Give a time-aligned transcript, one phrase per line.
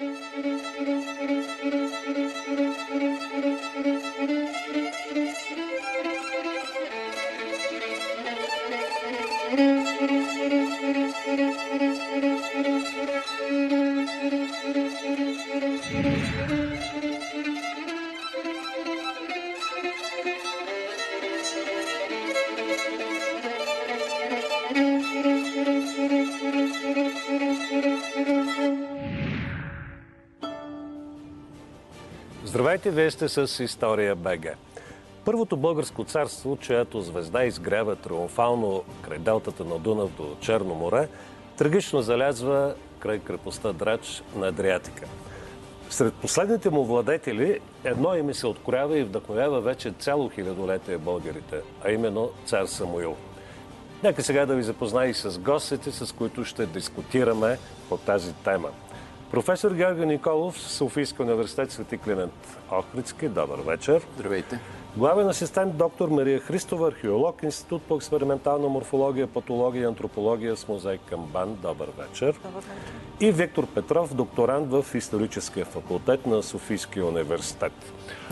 [0.00, 0.59] Música
[32.80, 34.56] Здравейте, вие сте с История БГ.
[35.24, 41.08] Първото българско царство, чиято звезда изгрява триумфално край делтата на Дунав до Черно море,
[41.58, 45.06] трагично залязва край крепостта Драч на Адриатика.
[45.90, 51.90] Сред последните му владетели едно име се откроява и вдъхновява вече цяло хилядолетие българите, а
[51.90, 53.16] именно цар Самуил.
[54.02, 57.58] Нека сега да ви запозная и с гостите, с които ще дискутираме
[57.88, 58.68] по тази тема.
[59.30, 62.32] Професор Георги Николов, Софийски университет Свети Климент
[62.70, 63.28] Охридски.
[63.28, 64.02] Добър вечер.
[64.14, 64.58] Здравейте.
[64.96, 70.98] Главен асистент доктор Мария Христова, археолог, Институт по експериментална морфология, патология и антропология с музей
[70.98, 71.54] Камбан.
[71.62, 72.32] Добър вечер.
[72.44, 73.10] Добър вечер.
[73.20, 77.72] И Виктор Петров, докторант в историческия факултет на Софийския университет.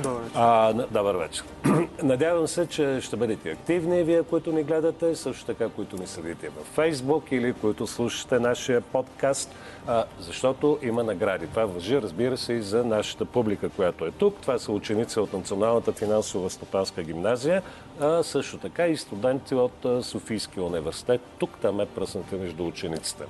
[0.03, 0.33] Добър вечер.
[0.35, 1.45] А, добър вечер.
[2.03, 6.49] Надявам се, че ще бъдете активни, вие, които ни гледате, също така, които ни следите
[6.49, 9.55] във Фейсбук или които слушате нашия подкаст,
[9.87, 11.47] а, защото има награди.
[11.47, 14.41] Това въжи, разбира се, и за нашата публика, която е тук.
[14.41, 17.63] Това са ученици от Националната финансова стопанска гимназия,
[18.01, 21.21] а също така и студенти от Софийския университет.
[21.39, 23.25] Тук там е пръсната между учениците.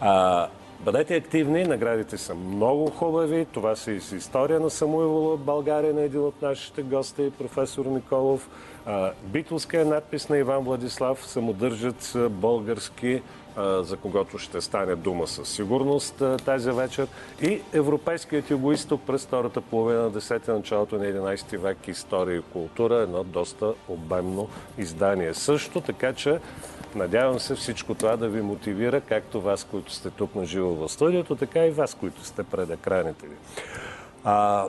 [0.00, 0.48] А,
[0.80, 3.46] Бъдете активни, наградите са много хубави.
[3.52, 8.48] Това са и с история на Самуилова България на един от нашите гости, професор Николов.
[9.24, 13.22] Битулска е надпис на Иван Владислав, самодържец български,
[13.80, 17.08] за когото ще стане дума със сигурност тази вечер.
[17.42, 22.94] И Европейският югоисток през втората половина на 10 началото на 11 век история и култура.
[22.94, 26.38] Едно доста обемно издание също, така че
[26.96, 30.88] Надявам се всичко това да ви мотивира, както вас, които сте тук на живо в
[30.88, 33.36] студиото, така и вас, които сте пред екраните ви.
[34.24, 34.68] А,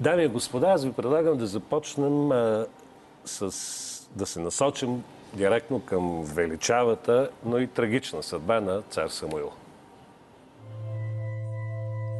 [0.00, 2.66] дами и господа, аз ви предлагам да започнем а,
[3.24, 3.40] с,
[4.16, 5.04] да се насочим
[5.34, 9.50] директно към величавата, но и трагична съдба на цар Самуил.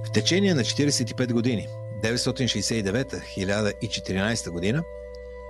[0.04, 1.66] В течение на 45 години,
[2.04, 4.82] 969-1014 година,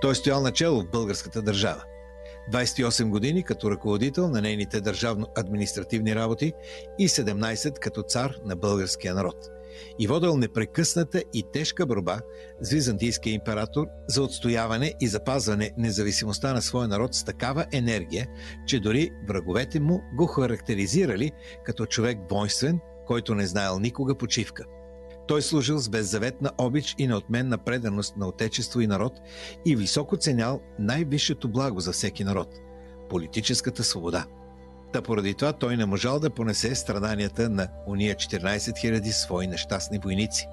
[0.01, 1.83] той е стоял начало в българската държава.
[2.53, 6.53] 28 години като ръководител на нейните държавно-административни работи
[6.99, 9.35] и 17 като цар на българския народ.
[9.99, 12.19] И водел непрекъсната и тежка борба
[12.61, 18.27] с византийския император за отстояване и запазване независимостта на своя народ с такава енергия,
[18.67, 21.31] че дори враговете му го характеризирали
[21.63, 24.63] като човек воинствен, който не знаел никога почивка–
[25.31, 29.13] той служил с беззаветна обич и неотменна преданост на Отечество и народ
[29.65, 32.47] и високо ценял най-висшето благо за всеки народ–
[33.09, 34.25] политическата свобода.
[34.93, 39.99] Та поради това той не можал да понесе страданията на уния 14 000 свои нещастни
[40.03, 40.47] войници.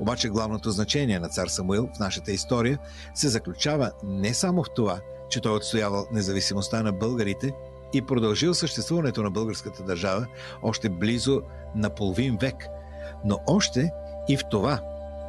[0.00, 2.78] Обаче главното значение на цар Самуил в нашата история
[3.14, 7.52] се заключава не само в това, че той отстоявал независимостта на българите
[7.92, 10.26] и продължил съществуването на българската държава
[10.62, 11.42] още близо
[11.74, 12.54] на половин век–
[13.24, 13.92] но още
[14.28, 14.80] и в това,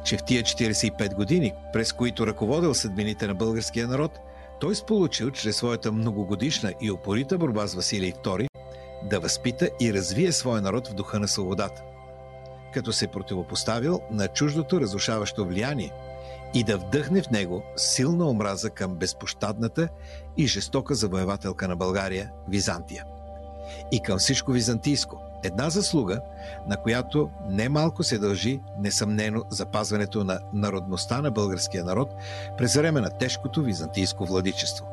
[0.04, 4.18] че в тия 45 години, през които ръководил съдбините на българския народ,
[4.60, 8.48] той сполучил чрез своята многогодишна и опорита борба с Василий II
[9.02, 11.82] да възпита и развие своя народ в духа на свободата,
[12.74, 15.92] като се противопоставил на чуждото разрушаващо влияние
[16.54, 19.88] и да вдъхне в него силна омраза към безпощадната
[20.36, 23.04] и жестока завоевателка на България– Византия.
[23.92, 26.20] И към всичко византийско– Една заслуга,
[26.68, 32.08] на която немалко се дължи несъмнено запазването на народността на българския народ
[32.58, 34.86] през време на тежкото византийско владичество.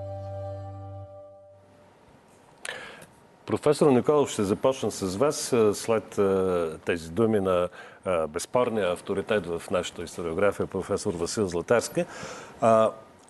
[3.45, 6.19] Професор Николов, ще започна с вас след
[6.85, 7.69] тези думи на
[8.29, 12.05] безспорния авторитет в нашата историография, професор Васил Златарски.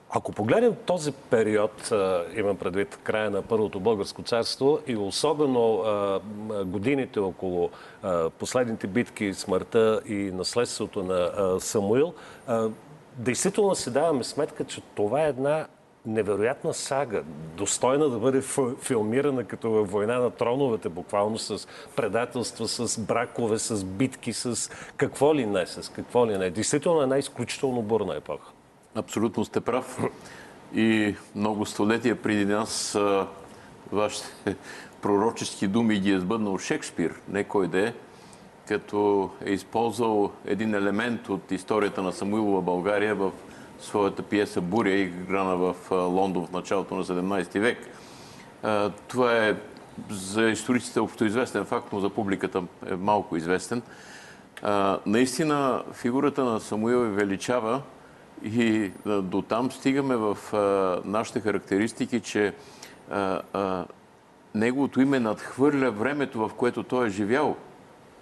[0.09, 1.91] Ако погледнем този период,
[2.35, 5.83] имам предвид края на Първото българско царство и особено
[6.65, 7.69] годините около
[8.39, 12.13] последните битки, смъртта и наследството на Самуил,
[13.17, 15.67] действително си даваме сметка, че това е една
[16.05, 17.23] невероятна сага,
[17.57, 18.41] достойна да бъде
[18.81, 25.35] филмирана като във война на троновете, буквално с предателства, с бракове, с битки, с какво
[25.35, 26.49] ли не, с какво ли не.
[26.49, 28.51] Действително една изключително бурна епоха.
[28.97, 29.99] Абсолютно сте прав.
[30.73, 32.97] И много столетия преди нас
[33.91, 34.55] вашите
[35.01, 37.93] пророчески думи ги е сбъднал Шекспир, не кой да е.
[38.67, 43.31] като е използвал един елемент от историята на Самуилова България в
[43.79, 47.77] своята пиеса Буря, играна в Лондон в началото на 17 век.
[49.07, 49.55] Това е
[50.09, 53.81] за историците общоизвестен факт, но за публиката е малко известен.
[55.05, 57.81] Наистина фигурата на Самуил е величава
[58.43, 60.37] и до там стигаме в
[61.05, 62.53] нашите характеристики, че
[64.55, 67.55] неговото име надхвърля времето, в което той е живял.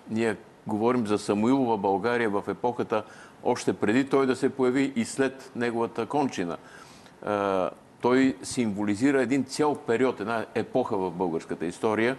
[0.10, 0.36] Ние
[0.68, 3.04] говорим за Самуилова България в епохата
[3.44, 6.58] още преди той да се появи и след неговата кончина.
[8.02, 12.18] Той символизира един цял период, една епоха в българската история.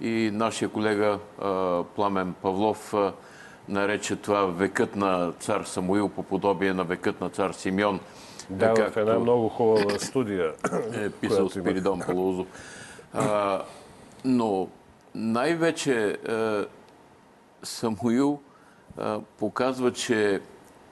[0.00, 1.18] И нашия колега
[1.96, 2.94] Пламен Павлов
[3.68, 8.00] нарече това векът на цар Самуил по подобие на векът на цар Симеон.
[8.50, 10.52] Да, в една много хубава студия.
[10.94, 12.46] Е писал Спиридон Палузов.
[14.24, 14.68] но
[15.14, 16.16] най-вече
[17.62, 18.40] Самуил
[19.38, 20.40] показва, че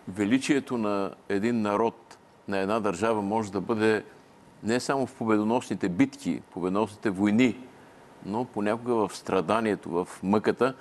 [0.09, 4.05] величието на един народ, на една държава може да бъде
[4.63, 7.57] не само в победоносните битки, победоносните войни,
[8.27, 10.75] но понякога в страданието, в мъката.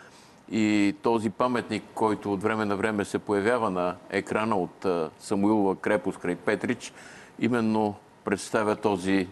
[0.52, 4.86] И този паметник, който от време на време се появява на екрана от
[5.20, 6.94] Самуилова крепост край Петрич,
[7.40, 9.28] именно представя този,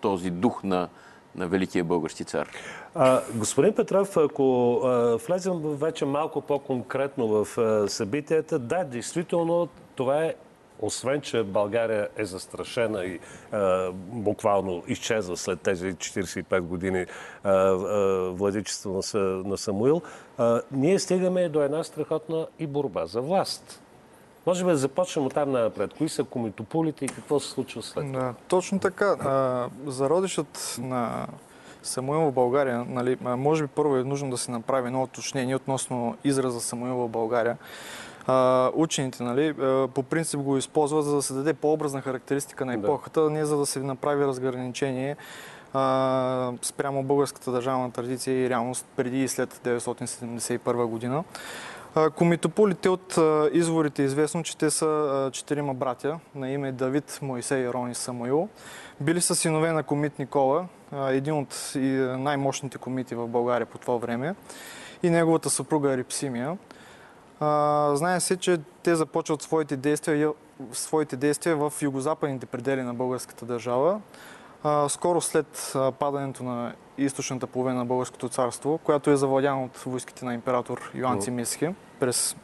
[0.00, 0.88] този дух на,
[1.36, 2.48] на великия български цар.
[2.94, 10.24] А, господин Петров, ако а, влезем вече малко по-конкретно в а, събитията, да, действително това
[10.24, 10.34] е
[10.82, 13.18] освен, че България е застрашена и
[13.52, 17.06] а, буквално изчезва след тези 45 години
[17.44, 20.02] а, а, владичество на, на Самуил,
[20.38, 23.82] а, ние стигаме до една страхотна и борба за власт.
[24.46, 25.94] Може би да започнем от там напред.
[25.98, 28.20] Кои са комитополите и какво се случва след това?
[28.20, 29.16] Да, точно така.
[29.20, 31.26] А, зародишът на
[31.82, 36.16] Самуил в България, нали, може би първо е нужно да се направи едно уточнение относно
[36.24, 37.56] израза Самуил в България.
[38.26, 39.54] А, учените, нали,
[39.94, 43.30] по принцип го използват, за да се даде по-образна характеристика на епохата, да.
[43.30, 45.16] не за да се направи разграничение
[45.72, 51.24] а, спрямо българската държавна традиция и реалност преди и след 1971 година.
[52.16, 53.18] Комитополите от
[53.52, 58.48] изворите е известно, че те са четирима братя на име Давид, Моисей, Рон и Самуил.
[59.00, 60.66] Били са синове на комит Никола,
[61.08, 61.72] един от
[62.18, 64.34] най-мощните комити в България по това време
[65.02, 66.58] и неговата съпруга Репсимия.
[67.94, 70.32] Знае се, че те започват своите действия,
[70.72, 74.00] своите действия в югозападните предели на българската държава.
[74.88, 80.34] Скоро след падането на източната половина на българското царство, която е завладяна от войските на
[80.34, 82.36] император Йоан Цимиски през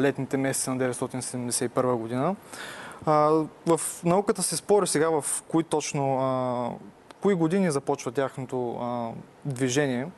[0.00, 2.36] летните месеци на 971 година.
[3.66, 6.78] В науката се спори сега в кои точно,
[7.22, 8.78] кои години започва тяхното
[9.44, 10.08] движение.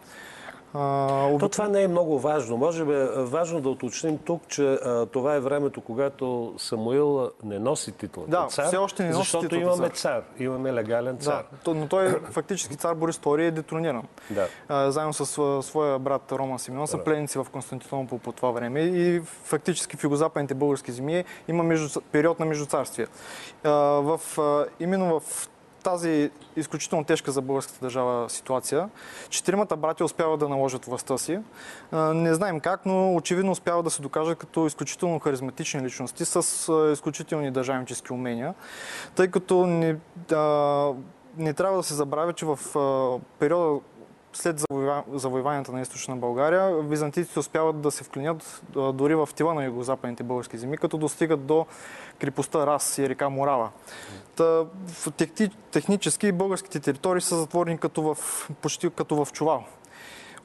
[0.75, 2.56] А, То това не е много важно.
[2.56, 7.58] Може би е важно да уточним тук, че а, това е времето, когато Самуил не
[7.58, 8.67] носи титлата да, цар.
[8.67, 9.96] все още не носи защото имаме цар.
[9.96, 10.22] цар.
[10.38, 11.44] Имаме легален цар.
[11.64, 14.02] Да, но той фактически цар Борис II е детрониран.
[14.31, 14.49] Да.
[14.69, 19.20] А, заедно с своя брат Роман Симеон са пленници в Константинопол по това време и
[19.44, 23.06] фактически в югозападните български земи има между, период на междуцарствие.
[23.64, 25.49] А, в, а, именно в
[25.82, 28.88] тази изключително тежка за българската държава ситуация.
[29.29, 31.38] Четиримата братя успяват да наложат властта си.
[31.93, 37.50] Не знаем как, но очевидно успяват да се докажат като изключително харизматични личности с изключителни
[37.50, 38.54] държавнически умения,
[39.14, 40.93] тъй като не, да,
[41.37, 42.59] не трябва да се забравя, че в
[43.38, 43.81] периода
[44.32, 44.64] след
[45.12, 48.62] завоеванията на източна България, византийците успяват да се вклинят
[48.94, 51.66] дори в тила на югозападните български земи, като достигат до
[52.18, 53.70] крепостта Рас и река Морава.
[54.37, 54.66] Та,
[55.70, 59.64] технически българските територии са затворени като в, почти като в чувал.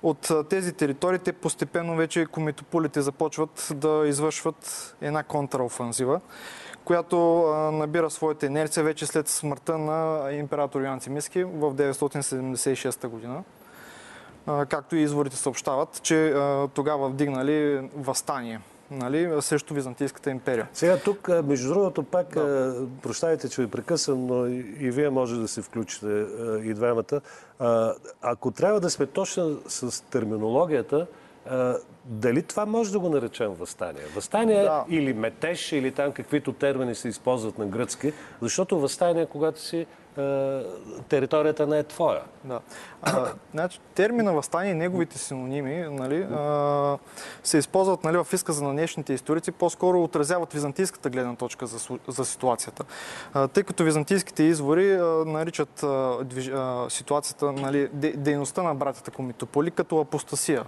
[0.03, 6.21] От тези територии те постепенно вече комитополите започват да извършват една контраофанзива,
[6.85, 7.17] която
[7.73, 13.43] набира своята инерция вече след смъртта на император Йоан Цимиски в 976 година
[14.45, 16.33] както и изворите съобщават, че
[16.73, 18.59] тогава вдигнали възстание
[18.91, 20.67] нали, срещу Византийската империя.
[20.73, 22.75] Сега тук, между другото, пак, да.
[23.03, 26.25] прощавайте, че ви прекъсвам, но и, вие може да се включите
[26.63, 27.21] и двамата.
[28.21, 31.07] Ако трябва да сме точно с терминологията,
[32.05, 34.01] дали това може да го наречем възстание?
[34.15, 34.85] Възстание Да.
[34.89, 39.85] или метеж, или там каквито термини се използват на гръцки, защото възстание е когато си
[41.09, 42.21] територията не е твоя.
[42.43, 42.59] Да.
[43.01, 46.97] А, значи, термина възстание и неговите синоними нали, а,
[47.43, 52.25] се използват нали, в изказа на днешните историци, по-скоро отразяват византийската гледна точка за, за
[52.25, 52.83] ситуацията.
[53.33, 58.75] А, тъй като византийските извори а, наричат а, движ, а, ситуацията, нали, де, дейността на
[58.75, 60.63] братята Комитополи като апостасия.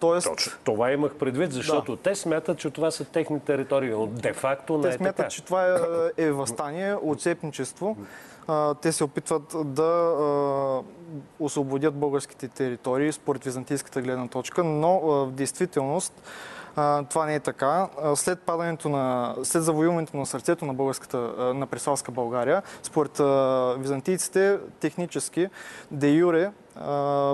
[0.00, 0.52] Тоест, Точно.
[0.64, 4.92] Това имах предвид, защото те смятат, че това са техни територии, де-факто не Те е
[4.92, 5.28] смятат, така.
[5.28, 5.66] че това
[6.16, 7.96] е, е възстание, отцепничество.
[8.82, 10.14] Те се опитват да
[11.40, 16.22] освободят българските територии според византийската гледна точка, но в действителност
[17.10, 17.88] това не е така.
[18.14, 21.18] След падането на, след завоюването на сърцето на българската,
[21.54, 23.20] на преславска България, според
[23.82, 25.48] византийците, технически,
[25.90, 26.52] де юре,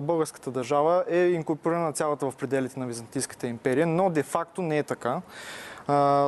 [0.03, 5.21] българската държава е инкорпорирана цялата в пределите на Византийската империя, но де-факто не е така.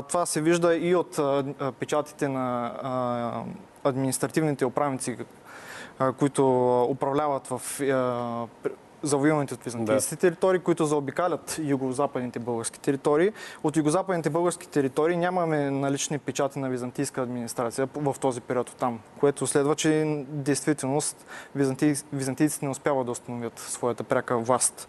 [0.08, 1.20] Това се вижда и от
[1.78, 3.44] печатите на
[3.84, 5.16] административните управници,
[6.18, 7.80] които управляват в
[9.02, 13.32] завоюваните от византийските територии, които заобикалят югозападните български територии.
[13.64, 19.00] От югозападните български територии нямаме налични печати на византийска администрация в този период от там,
[19.20, 21.94] което следва, че действителност византи...
[22.12, 24.88] византийците не успяват да установят своята пряка власт.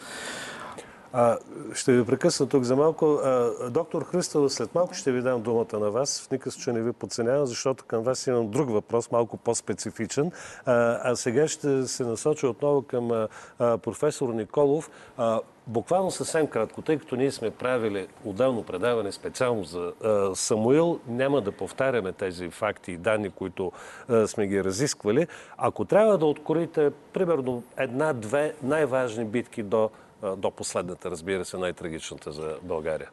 [1.13, 1.37] А,
[1.73, 3.05] ще ви прекъсна тук за малко.
[3.05, 6.21] А, доктор Христова, след малко ще ви дам думата на вас.
[6.21, 10.31] В никакъв случай не ви подценявам, защото към вас имам друг въпрос, малко по-специфичен.
[10.65, 13.27] А, а сега ще се насоча отново към а,
[13.59, 14.89] а, професор Николов.
[15.17, 20.99] А, Буквално съвсем кратко, тъй като ние сме правили отделно предаване специално за а, Самуил,
[21.07, 23.71] няма да повтаряме тези факти и данни, които
[24.09, 25.27] а, сме ги разисквали.
[25.57, 29.89] Ако трябва да откорите, примерно, една-две най-важни битки до
[30.37, 33.09] до последната, разбира се, най-трагичната за България.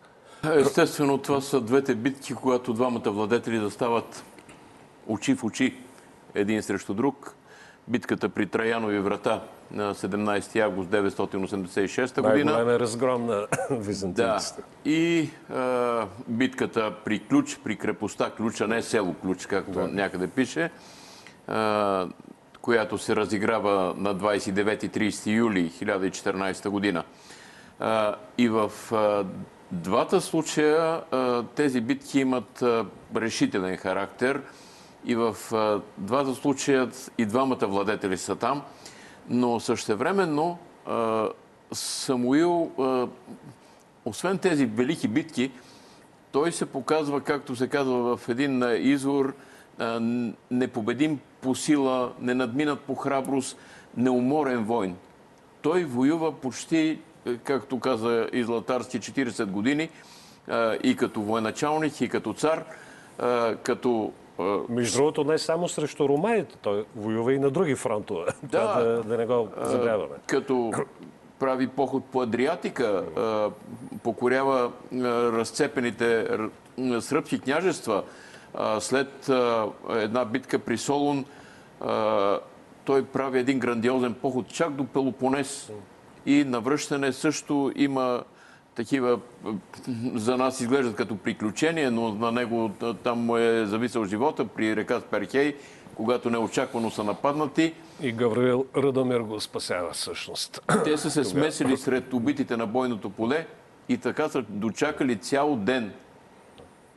[0.55, 4.25] Естествено, това са двете битки, когато двамата владетели застават
[5.07, 5.77] очи в очи
[6.35, 7.35] един срещу друг.
[7.89, 12.45] Битката при Траянови врата на 17 август 986 година.
[12.45, 13.47] Най-големия разгром на
[14.05, 14.41] Да.
[14.85, 20.71] И а, битката при Ключ, при крепостта Ключ, а не село Ключ, както някъде пише,
[21.47, 22.09] а,
[22.69, 27.05] която се разиграва на 29-30 юли 1014 година.
[28.39, 28.73] И в
[29.73, 31.03] двата случая
[31.55, 32.65] тези битки имат
[33.17, 34.43] решителен характер.
[35.05, 35.37] И в
[35.99, 38.63] двата случая и двамата владетели са там,
[39.29, 40.59] но същевременно
[41.73, 42.71] Самуил,
[44.05, 45.51] освен тези велики битки,
[46.33, 49.35] той се показва, както се казва в един извор,
[50.51, 53.57] непобедим по сила, ненадминат по храброст,
[53.97, 54.97] неуморен войн.
[55.63, 59.89] Той воюва почти, е, както каза и Златарски, 40 години
[60.83, 62.65] и като военачалник, и като цар,
[63.63, 64.13] като
[64.69, 68.25] Между другото, не само срещу романите, той воюва и на други фронтове.
[68.43, 68.61] Да.
[68.61, 70.15] Това да, да не го забравяме.
[70.27, 70.73] като
[71.39, 73.05] прави поход по Адриатика,
[74.03, 74.71] покорява
[75.33, 76.29] разцепените
[77.01, 78.03] сръбски княжества.
[78.81, 79.31] След
[79.91, 81.25] една битка при Солун,
[82.85, 85.71] той прави един грандиозен поход чак до Пелопонес.
[86.27, 88.23] И на връщане също има
[88.75, 89.19] такива,
[90.15, 92.71] за нас изглеждат като приключения, но на него
[93.03, 95.57] там му е зависел живота при река Сперхей,
[95.95, 97.75] когато неочаквано са нападнати.
[98.03, 100.63] И Гавриил Радомир го спасява всъщност.
[100.85, 103.47] Те са се смесили сред убитите на бойното поле
[103.89, 105.93] и така са дочакали цял ден.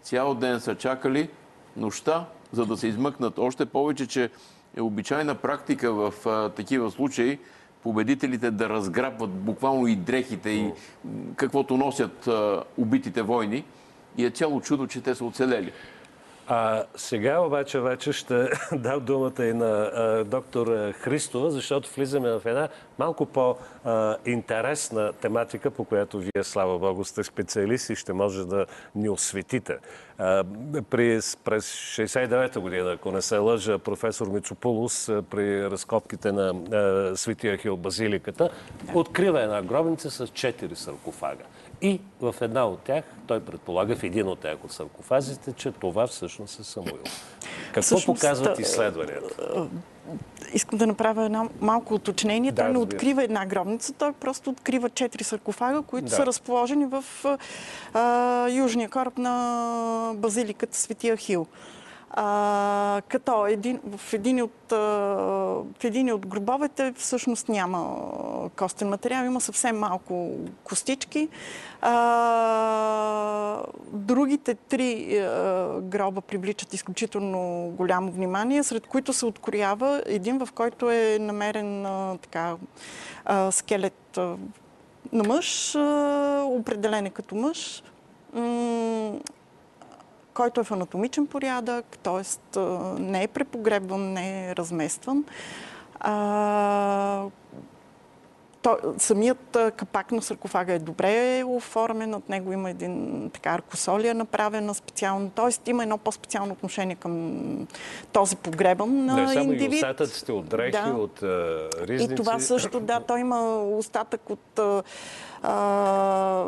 [0.02, 1.30] Цял ден са чакали
[1.78, 3.40] нощта, за да се измъкнат.
[3.40, 4.30] Още повече, че
[4.78, 7.40] е обичайна практика в а, такива случаи
[7.84, 10.72] победителите да разграбват буквално и дрехите и
[11.36, 13.64] каквото носят а, убитите войни.
[14.18, 15.72] И е цяло чудо, че те са оцелели.
[16.48, 22.42] А сега обаче вече ще дам думата и на а, доктор Христова, защото влизаме в
[22.46, 22.70] една
[23.00, 29.10] малко по-интересна тематика, по която вие, слава Богу, сте специалист и ще може да ни
[29.10, 29.78] осветите.
[30.18, 30.44] А,
[30.90, 37.58] при, през 69-та година, ако не се лъжа, професор Мицопулос при разкопките на а, Светия
[37.58, 38.50] Хил Базиликата
[38.94, 41.44] открива една гробница с четири саркофага.
[41.82, 46.08] И в една от тях, той предполага в един от тях от саркофазите, че това
[46.08, 46.98] всъщност е Самуил.
[47.66, 49.68] Какво Всъщност, показват та- изследванията?
[50.54, 52.52] Искам да направя едно малко уточнение.
[52.52, 56.16] Да, той не разбира открива една гробница, той просто открива четири саркофага, които Да.
[56.16, 57.04] са разположени в
[57.94, 61.48] а, южния кораб на базиликата Светия Хил.
[62.14, 68.00] А, като един, в, един от, в един от гробовете всъщност няма
[68.58, 70.32] костен материал, има съвсем малко
[70.64, 71.30] костички.
[71.82, 73.64] А,
[73.94, 75.20] другите три
[75.82, 81.88] гроба привличат изключително голямо внимание, сред които се откорява един, в който е намерен
[82.22, 82.56] така,
[83.52, 84.20] скелет
[85.12, 85.76] на мъж,
[86.46, 87.84] определен е като мъж,
[90.34, 92.60] който е в анатомичен порядък, т.е.
[93.00, 95.24] не е препогребван, не е разместван.
[96.00, 97.24] А,
[98.62, 104.74] то, самият капак на саркофага е добре оформен, от него има един така аркосолия направена
[104.74, 105.70] специално, т.е.
[105.70, 107.68] има едно по-специално отношение към
[108.12, 109.74] този погребан Не, само индивид.
[109.74, 110.94] и остатъците от дрехи, Да.
[110.94, 112.14] от а, ризници.
[112.14, 114.60] И това също, да, той има остатък от,
[115.44, 116.44] а,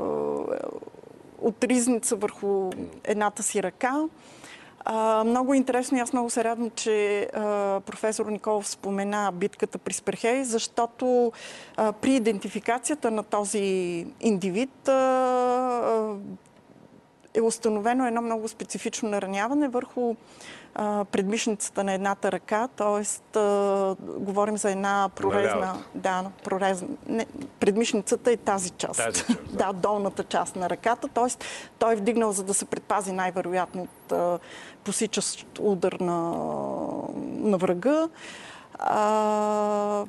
[1.44, 2.70] от ризница върху
[3.04, 4.04] едната си ръка.
[4.86, 9.94] А, много интересно и аз много се радвам, че а, професор Николов спомена битката при
[9.94, 11.32] Сперхей, защото
[11.78, 13.60] а, при идентификацията на този
[14.22, 16.16] индивид а,
[17.34, 20.16] е установено едно много специфично нараняване върху
[21.12, 23.03] предмишницата на едната ръка, т.е.
[24.20, 25.84] говорим за една прорезна...
[25.96, 26.88] Да, прорезна...
[27.08, 27.25] Не,
[27.60, 28.98] предмишницата е тази част.
[28.98, 29.58] Тази част, да.
[29.65, 31.27] да, долната част на ръката, т.е.
[31.80, 34.13] той е вдигнал, за да се предпази най-вероятно от
[34.84, 36.32] посичащ удар на,
[37.39, 38.10] на врага.
[38.80, 40.06] А,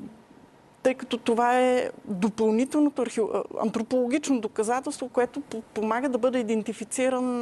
[0.85, 3.05] тъй като това е допълнителното
[3.61, 7.41] антропологично доказателство, което по- помага да бъде идентифициран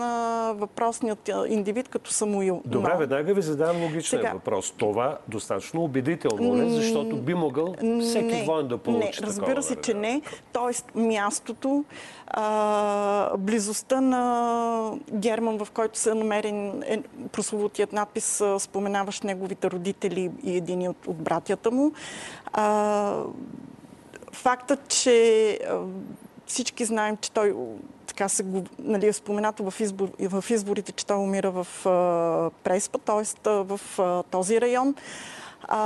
[0.52, 1.18] въпросният
[1.48, 2.62] индивид като Самуил.
[2.64, 4.70] Добре, Но- веднага ви задавам логичния Сега- въпрос.
[4.70, 6.70] Това достатъчно убедително ли?
[6.70, 10.22] Защото би могъл всеки не, воин да получи Не, такова разбира се, че не.
[10.52, 11.84] Тоест мястото,
[12.28, 20.56] а, близостта на Герман, в който са намерен е, прословутият надпис, споменаващ неговите родители и
[20.56, 21.92] един от, от братята му.
[22.52, 23.22] А,
[24.32, 25.78] фактът, че а,
[26.46, 27.54] всички знаем, че той
[28.06, 32.50] така се го, нали, е споменато в, избор, в изборите, че той умира в а,
[32.64, 33.50] Преспа, т.е.
[33.50, 34.94] в а, този район.
[35.64, 35.78] А,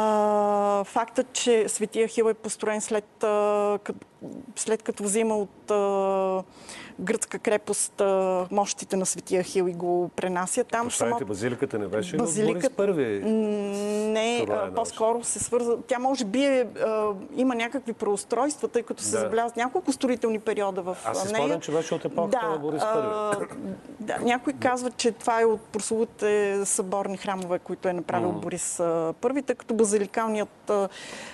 [0.84, 3.78] фактът, че Светия Хил е построен след, а,
[4.56, 6.42] след като взима от а,
[6.98, 8.06] гръцка крепост а,
[8.50, 10.82] мощите на Светия Хил и го пренася там.
[10.82, 13.20] Представете, базиликата не беше ли от Борис Базиликата- Първи.
[13.20, 15.76] Не, е по-скоро се свърза.
[15.78, 19.18] Тя може би е, а, има някакви преустройства, тъй като се Да.
[19.18, 21.36] забелязват няколко строителни периода в Аз нея.
[21.36, 23.32] спомням, че беше от епохата на Борис а,
[24.00, 26.26] Да, някои казват, че това е от прословутите
[26.64, 30.70] съборни храмове, които е направил Борис а, първи, тъй като базиликалният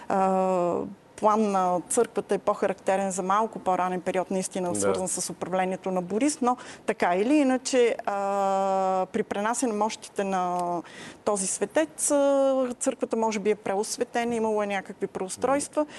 [0.08, 0.76] а,
[1.16, 4.80] план на църквата е по-характерен за малко по-ранен период, наистина Да.
[4.80, 10.58] свързан с управлението на Борис, но така или иначе а, при пренасене мощите на
[11.24, 12.06] този светец
[12.78, 15.86] църквата може би е преосветена, имало е някакви преустройства.
[15.88, 15.92] А,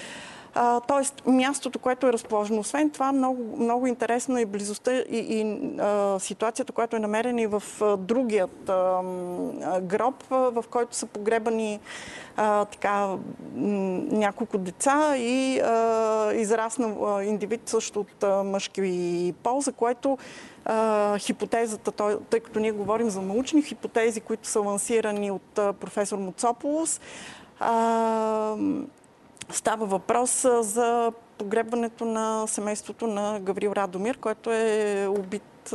[0.88, 2.60] тоест, мястото, което е разположено.
[2.60, 7.48] Освен това, много, много интересна е близостта и, и а, ситуацията, която е намерена и
[7.48, 9.02] в а, другият а,
[9.82, 11.80] гроб, в който са погребани
[12.72, 13.16] така,
[13.56, 15.62] няколко деца и
[16.34, 20.18] израснал индивид също от мъжки пол, за което
[21.18, 27.00] хипотезата, тъй като ние говорим за научни хипотези, които са лансирани от професор Моцополос,
[29.50, 35.74] Става въпрос за погребването на семейството на Гаврил Радомир, който е убит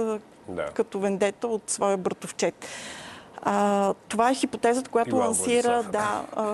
[0.49, 0.67] Да.
[0.67, 2.67] като вендета от своя братовчет.
[3.43, 5.91] А, това е хипотезата, която Иван лансира Борисов.
[5.91, 6.45] да, а,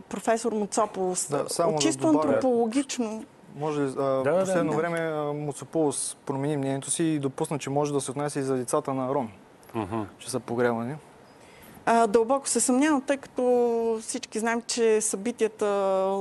[0.00, 1.28] професор Моцополос.
[1.30, 2.24] Да, само От да чисто добавя.
[2.24, 3.24] антропологично.
[3.56, 4.76] Може ли, а, да, в последно да.
[4.76, 8.94] време Муцополос промени мнението си и допусна, че може да се отнесе и за децата
[8.94, 9.28] на Ром,
[10.18, 10.94] че са погребани.
[11.88, 15.66] А, дълбоко се съмнявам, тъй като всички знаем, че събитията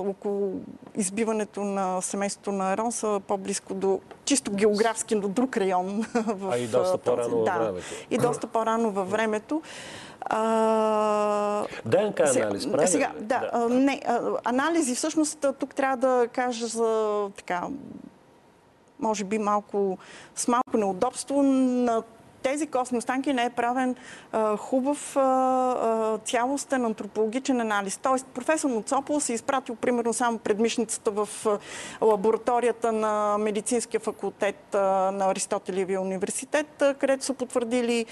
[0.08, 0.62] около
[0.95, 6.06] избиването на семейството на Арон са по-близко до, чисто географски, до друг район.
[6.13, 7.86] В, А и доста по-рано във да, времето.
[8.12, 9.62] И доста по-рано във времето.
[10.21, 14.01] А, ДНК анализ, правилно Сега, да, а, не,
[14.43, 17.67] анализи всъщност тук трябва да кажа за така,
[18.99, 19.97] може би малко,
[20.36, 21.43] с малко неудобство.
[21.43, 22.04] На
[22.45, 23.95] тези костни останки не е правен
[24.31, 27.97] а, хубав а, цялостен антропологичен анализ.
[27.97, 31.29] Тоест, професор Моцопол се изпратил примерно само предмишницата в
[32.01, 34.79] лабораторията на медицинския факултет а,
[35.12, 38.05] на Аристотелевия университет, където са потвърдили,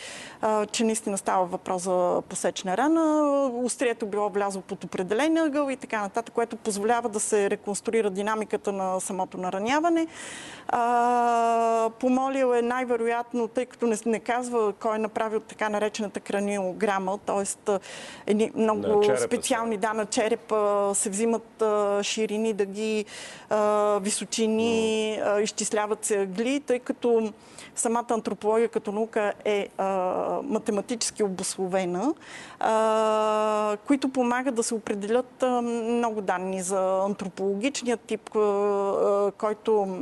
[0.72, 3.24] че наистина става въпрос за посечна рана.
[3.64, 8.72] Острието било влязло под определен ъгъл и така нататък, което позволява да се реконструира динамиката
[8.72, 10.08] на самото нараняване.
[12.00, 17.72] Помолил е най-вероятно, тъй като не, не казва кой е направил така наречената краниограма, т.е.
[18.28, 21.64] едни много черепа специални, да, на черепа се взимат
[22.02, 23.06] ширини, дъги,
[23.50, 27.34] а, височини, а, изчисляват се агли, тъй като
[27.76, 29.68] самата антропология като наука е
[30.44, 32.14] математически обословена,
[33.88, 38.30] които помагат да се определят много данни за антропологичния тип,
[39.38, 39.98] който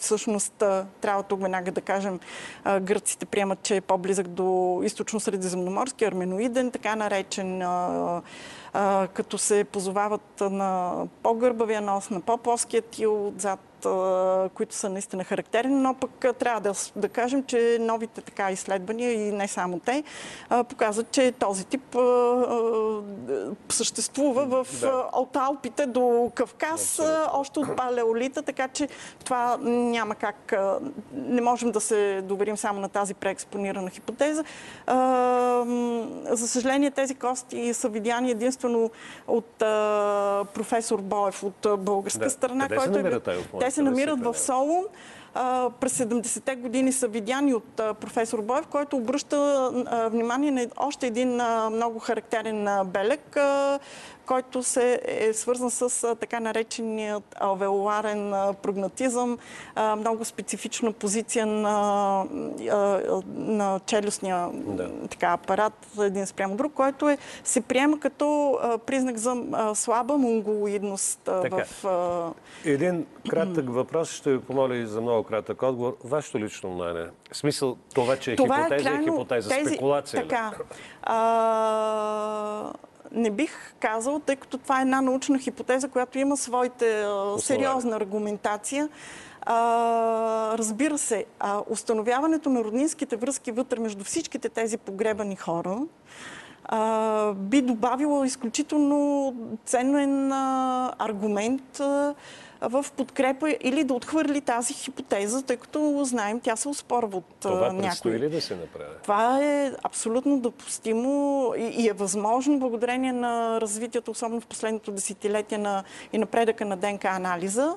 [0.00, 0.64] всъщност
[1.00, 2.20] трябва тук веднага да кажем,
[2.64, 4.42] гръците приемат, че е по-близък до
[4.82, 7.58] източно-средиземноморски, арменоиден, така наречен,
[9.14, 13.67] като се позовават на по-гърбавия нос, на по-плоския тил отзад,
[14.54, 19.32] които са наистина характерни, но пък трябва да, да кажем, че новите така изследвания и
[19.32, 20.04] не само те
[20.68, 21.96] показват, че този тип
[23.68, 25.04] съществува в, Да.
[25.12, 28.88] от Алпите до Кавказ, а, още от палеолита, така че
[29.24, 30.54] това няма как,
[31.12, 34.44] не можем да се доверим само на тази преекспонирана хипотеза.
[36.30, 38.90] За съжаление, тези кости са видяни единствено
[39.26, 39.46] от
[40.54, 42.30] професор Боев от българска Да.
[42.30, 42.62] страна.
[42.68, 43.28] Къде който е намират
[43.68, 44.34] Те се намират в?
[44.38, 44.84] Солун.
[45.80, 49.70] През 70-те години са видяни от професор Боев, който обръща
[50.12, 51.40] внимание на още един
[51.72, 53.36] много характерен белег,
[54.28, 59.38] който се е свързан с така нареченият алвеоларен прогнатизъм,
[59.96, 62.24] много специфична позиция на,
[63.26, 64.90] на челюстния Да.
[65.00, 69.36] така, апарат един спрямо друг, който е, се приема като признак за
[69.74, 71.64] слаба монголоидност Така.
[71.64, 72.32] в а,
[72.64, 75.96] Един кратък въпрос, ще ви помоля и за много кратък отговор.
[76.04, 77.06] Вашето лично мнение.
[77.32, 80.24] В смисъл това, че е хипотеза, е крайно- хипотеза, тези- спекулация.
[80.24, 80.28] ли?
[80.28, 80.52] Така.
[81.02, 82.72] А,
[83.12, 87.06] не бих казал, тъй като това е една научна хипотеза, която има своите
[87.38, 88.88] сериозна аргументация.
[89.42, 95.78] А, разбира се, а, установяването на роднинските връзки вътре между всичките тези погребани хора
[96.68, 100.32] а, би добавило изключително ценен
[100.98, 101.80] аргумент
[102.60, 107.74] в подкрепа или да отхвърли тази хипотеза, тъй като знаем, тя се оспорва от Това
[107.78, 108.90] предстои ли да се направи?
[109.02, 115.58] Това е абсолютно допустимо и, и е възможно благодарение на развитието, особено в последното десетилетие
[115.58, 117.76] на, и напредъка на ДНК анализа.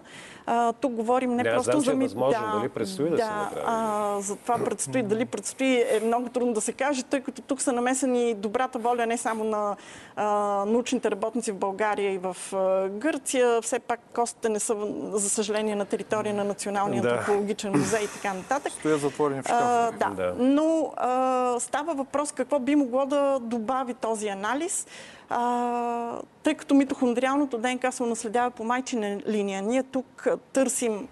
[0.54, 1.92] А, тук говорим не Да, просто знам, че за...
[1.94, 3.62] е възможно, дали предстои да се направи.
[3.66, 7.62] А, за това предстои, дали предстои е много трудно да се каже, тъй като тук
[7.62, 9.76] са намесени добрата воля не само на
[10.16, 10.26] а,
[10.68, 13.62] научните работници в България и в а, Гърция.
[13.62, 14.76] Все пак костите не са,
[15.12, 17.10] за съжаление, на територия на Националния Да.
[17.10, 18.74] антропологичен музей и така нататък.
[18.74, 19.92] Стоят затворени в А, шкафа.
[20.00, 20.24] да.
[20.26, 20.36] Да.
[20.40, 24.88] но а, става въпрос какво би могло да добави този анализ,
[25.32, 29.62] а, тъй като митохондриалното ДНК се унаследява по майчина линия.
[29.62, 31.08] Ние тук търсим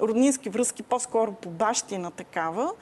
[0.00, 2.72] роднински връзки, по-скоро по бащина такава.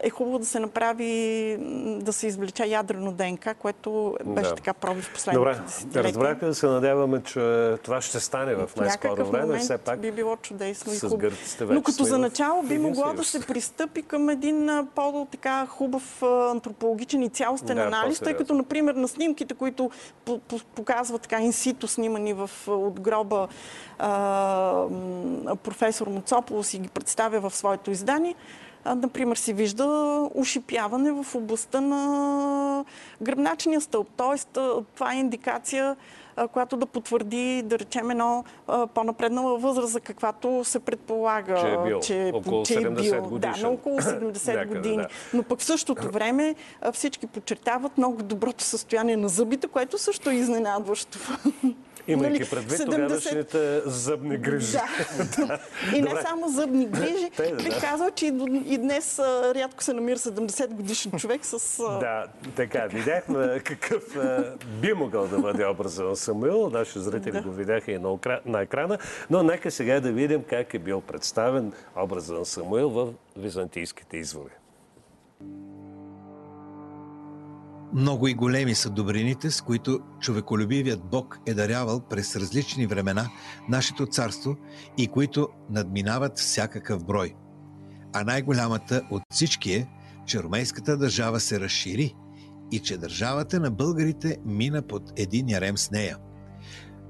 [0.00, 1.56] Е хубаво да се направи,
[1.96, 4.54] да се извлече ядрено ДНК, което беше Да.
[4.54, 6.04] така проби в последните Добре, десетилетия.
[6.04, 7.40] разбрахте да се надяваме, че
[7.76, 9.58] това ще стане в най-скоро време.
[9.58, 11.30] Все пак би било чудесно и хубаво.
[11.60, 17.28] Но като за начало би могло да се пристъпи към един по-така хубав антропологичен и
[17.28, 19.90] цялостен Да, анализ, тъй като, например, на снимките, които
[20.24, 23.48] по- по- показват така инсито снимани в, от гроба
[23.98, 24.84] а,
[25.56, 28.34] професор Моцополос и ги представя в своето издание,
[28.86, 29.86] например, се вижда
[30.34, 32.84] ушипяване в областта на
[33.22, 34.08] гръбначния стълб.
[34.16, 34.58] Тоест,
[34.94, 35.96] това е индикация,
[36.52, 38.44] която да потвърди, да речем, едно
[38.94, 42.00] по-напреднала възраст, за каквато се предполага, Че е бил.
[42.00, 43.38] че, Около че е 70 бил.
[43.38, 44.96] Да, на около 70 Някъде, години.
[44.96, 45.08] да.
[45.34, 46.54] Но пък в същото време
[46.92, 51.18] всички подчертават много доброто състояние на зъбите, което също е изненадващо.
[52.06, 54.72] Имайки Нали, предвид 70 тогавашните зъбни грижи.
[55.36, 55.58] Да.
[55.96, 56.22] И не Добре.
[56.22, 57.30] само зъбни грижи.
[57.36, 57.62] Те, да.
[57.62, 58.26] Бих казал, че
[58.66, 61.80] и, днес а, рядко се намира 70 годишен човек с...
[61.80, 62.24] а, Да,
[62.56, 64.44] така, видяхме какъв е,
[64.80, 66.70] би могъл да бъде образът на Самуил.
[66.70, 67.42] Наши зрители Да.
[67.42, 68.40] го видяха и на, окра...
[68.46, 68.98] на екрана.
[69.30, 74.52] Но нека сега да видим как е бил представен образът на Самуил в византийските извори.
[77.94, 83.30] Много и големи са добрините, с които човеколюбивият Бог е дарявал през различни времена
[83.68, 84.56] нашето царство
[84.98, 87.34] и които надминават всякакъв брой.
[88.14, 89.88] А най-голямата от всички е,
[90.26, 92.14] че ромейската държава се разшири
[92.72, 96.16] и че държавата на българите мина под един ярем с нея.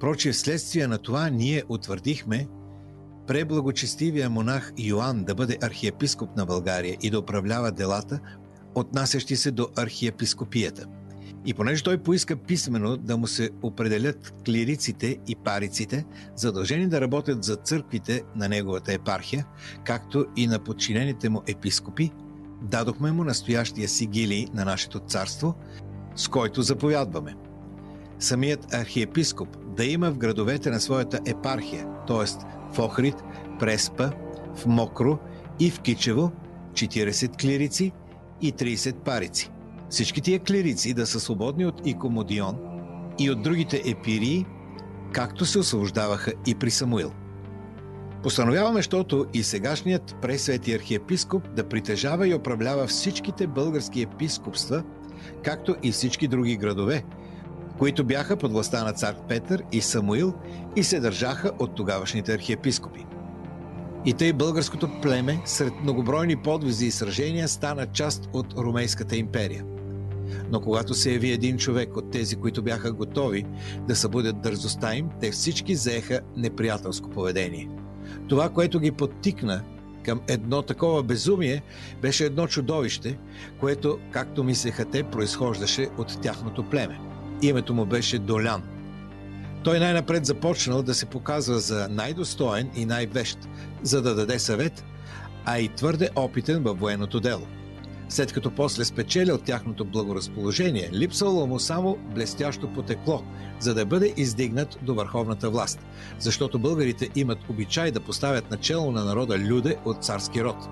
[0.00, 2.48] Проче вследствие на това ние утвърдихме
[3.26, 8.20] преблагочестивия монах Йоанн да бъде архиепископ на България и да управлява делата,
[8.74, 10.86] отнасящи се до архиепископията.
[11.44, 16.04] И понеже той поиска писменно да му се определят клириците и париците,
[16.36, 19.46] задължени да работят за църквите на неговата епархия,
[19.84, 22.10] както и на подчинените му епископи,
[22.62, 25.54] дадохме му настоящия сигили на нашето царство,
[26.16, 27.34] с който заповядваме.
[28.18, 32.26] Самият архиепископ да има в градовете на своята епархия, т.е.
[32.74, 33.14] в Охрид,
[33.58, 34.10] Преспа,
[34.54, 35.18] в Мокро
[35.60, 36.32] и в Кичево,
[36.72, 37.92] 40 клирици
[38.42, 39.50] и 30 парици.
[39.90, 42.56] Всички тия клирици да са свободни от икомодион
[43.18, 44.46] и от другите епирии,
[45.12, 47.12] както се освобождаваха и при Самуил.
[48.22, 54.82] Постановяваме, защото и сегашният пресвети архиепископ да притежава и управлява всичките български епископства,
[55.44, 57.04] както и всички други градове,
[57.78, 60.34] които бяха под властта на цар Петър и Самуил
[60.76, 63.06] и се държаха от тогавашните архиепископи.
[64.04, 69.64] И тъй българското племе, сред многобройни подвизи и сражения, стана част от Румейската империя.
[70.50, 73.46] Но когато се яви един човек от тези, които бяха готови
[73.88, 77.68] да събудят дързостта им, те всички заеха неприятелско поведение.
[78.28, 79.62] Това, което ги подтикна
[80.04, 81.62] към едно такова безумие,
[82.02, 83.18] беше едно чудовище,
[83.60, 87.00] което, както мислеха те, произхождаше от тяхното племе.
[87.42, 88.62] Името му беше Долян.
[89.64, 93.38] Той най-напред започнал да се показва за най-достоен и най-вещ,
[93.82, 94.84] за да даде съвет,
[95.44, 97.46] а и твърде опитен във военното дело.
[98.08, 103.22] След като после спечелил тяхното благоразположение, липсвало му само блестящо потекло,
[103.60, 105.80] за да бъде издигнат до върховната власт,
[106.18, 110.68] защото българите имат обичай да поставят начало на народа люде от царски род.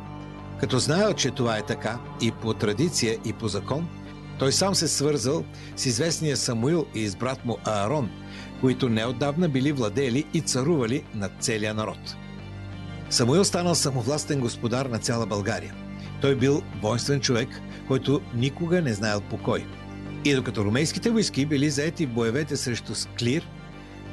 [0.61, 3.89] Като знаел, че това е така, и по традиция, и по закон,
[4.41, 5.45] той сам се свързал
[5.77, 8.11] с известния Самуил и с брат му Аарон,
[8.61, 12.17] които неотдавна били владели и царували над целия народ.
[13.11, 15.75] Самуил станал самовластен господар на цяла България.
[16.21, 17.49] Той бил воинствен човек,
[17.89, 19.67] който никога не знаел покой.
[20.25, 23.49] И докато румейските войски били заети в боевете срещу Склир,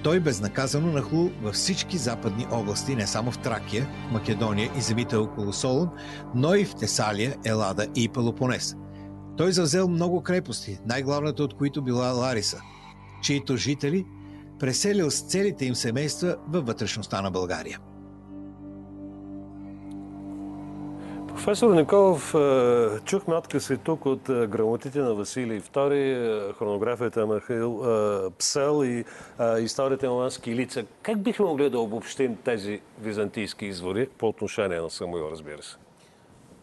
[0.04, 5.54] той безнаказано нахлу във всички западни области, не само в Тракия, Македония и земите около
[5.54, 5.90] Солун,
[6.36, 8.76] но и в Тесалия, Елада и Пелопонес.
[9.38, 12.62] Той завзел много крепости, най-главната от които била Лариса,
[13.24, 14.06] чието жители
[14.60, 17.80] преселил с целите им семейства във вътрешността на България.
[21.28, 27.36] Професор Николов, е, чухме откъси тук от е, грамотите на Василий II, е, хронографията на
[27.36, 27.82] Михаил
[28.38, 29.06] Псел и
[29.60, 30.86] историята на лица.
[31.02, 35.78] Как бихме могли да обобщим тези византийски извори по отношение на Самуил, разбира се?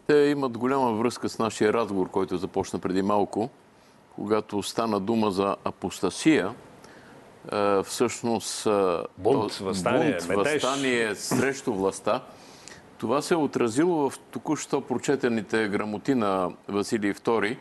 [0.07, 3.49] Те имат голяма връзка с нашия разговор, който започна преди малко,
[4.15, 6.53] когато стана дума за апостасия.
[7.83, 8.67] Всъщност,
[9.17, 12.21] бунт, възстание, бунт, възстание срещу властта.
[12.97, 17.57] Това се е отразило в току-що прочетените грамоти на Василий II,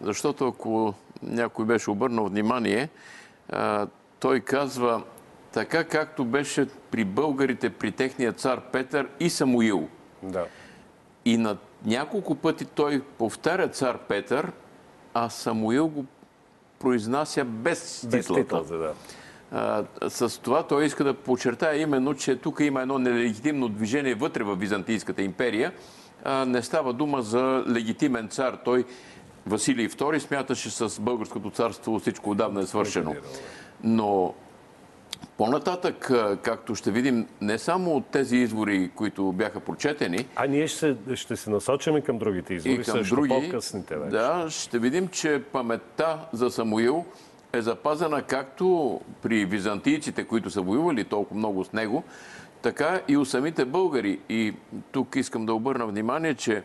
[0.00, 2.88] защото ако някой беше обърнал внимание,
[4.20, 5.02] той казва
[5.52, 9.88] така както беше при българите, при техния цар Петър и Самуил.
[10.22, 10.46] Да.
[11.24, 14.52] И на няколко пъти той повтаря цар Петър,
[15.14, 16.04] а Самуил го
[16.78, 18.16] произнася без титлата.
[18.16, 18.94] Без титлата, да
[20.08, 24.56] с това той иска да подчертая именно, че тук има едно нелегитимно движение вътре в
[24.56, 25.72] Византийската империя.
[26.46, 28.58] не става дума за легитимен цар.
[28.64, 28.84] Той,
[29.46, 33.14] Василий II, смяташе с българското царство всичко отдавна е свършено.
[33.84, 34.34] Но
[35.38, 36.10] по-нататък,
[36.42, 40.26] както ще видим, не само от тези извори, които бяха прочетени.
[40.36, 44.10] А ние ще, ще се насочим към другите извори, и към също други, по-късните вече.
[44.10, 47.04] Да, ще видим, че паметта за Самуил
[47.52, 52.04] е запазена както при византийците, които са воювали толкова много с него,
[52.62, 54.20] така и у самите българи.
[54.28, 54.54] И
[54.92, 56.62] тук искам да обърна внимание, че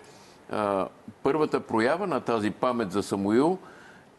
[0.52, 0.88] а,
[1.24, 3.58] първата проява на тази памет за Самуил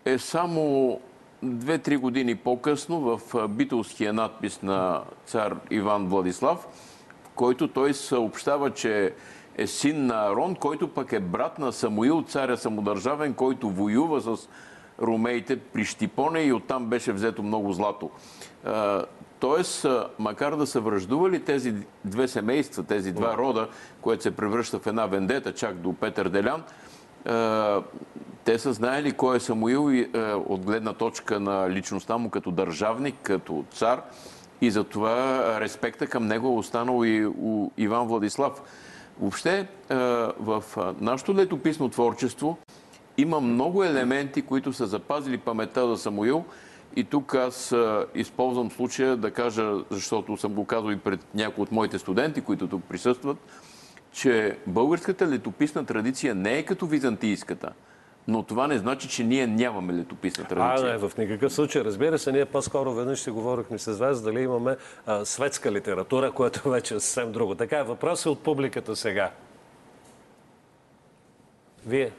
[0.04, 1.00] е само
[1.42, 6.68] две-три години по-късно в битулския надпис на цар Иван Владислав,
[7.24, 9.14] в който той съобщава, че
[9.56, 14.48] е син на Арон, който пък е брат на Самуил, царя самодържавен, който воюва с
[15.02, 18.10] румеите при Штипоне и оттам беше взето много злато.
[19.40, 19.86] Тоест,
[20.18, 21.74] макар да са връждували тези
[22.04, 23.68] две семейства, тези два рода,
[24.00, 26.62] което се превръща в една вендета, чак до Петър Делян,
[28.44, 30.04] те са знаели кой е Самуил
[30.46, 34.02] от гледна точка на личността му като държавник, като цар
[34.60, 38.62] и затова респекта към него е останал и у Иван Владислав.
[39.20, 39.66] Въобще,
[40.40, 40.64] в
[41.00, 42.58] нашето летописно творчество
[43.16, 46.44] има много елементи, които са запазили паметта за Самуил.
[46.96, 51.62] И тук аз а, използвам случая да кажа, защото съм го казал и пред някои
[51.62, 53.36] от моите студенти, които тук присъстват,
[54.12, 57.72] че българската летописна традиция не е като византийската.
[58.28, 60.88] Но това не значи, че ние нямаме летописна традиция.
[60.88, 61.82] А, не, в никакъв случай.
[61.82, 66.70] Разбира се, ние по-скоро веднъж ще говорихме с вас дали имаме а, светска литература, което
[66.70, 67.54] вече е съвсем друго.
[67.54, 69.30] Така е, въпрос е от публиката сега.
[71.86, 72.12] Вие?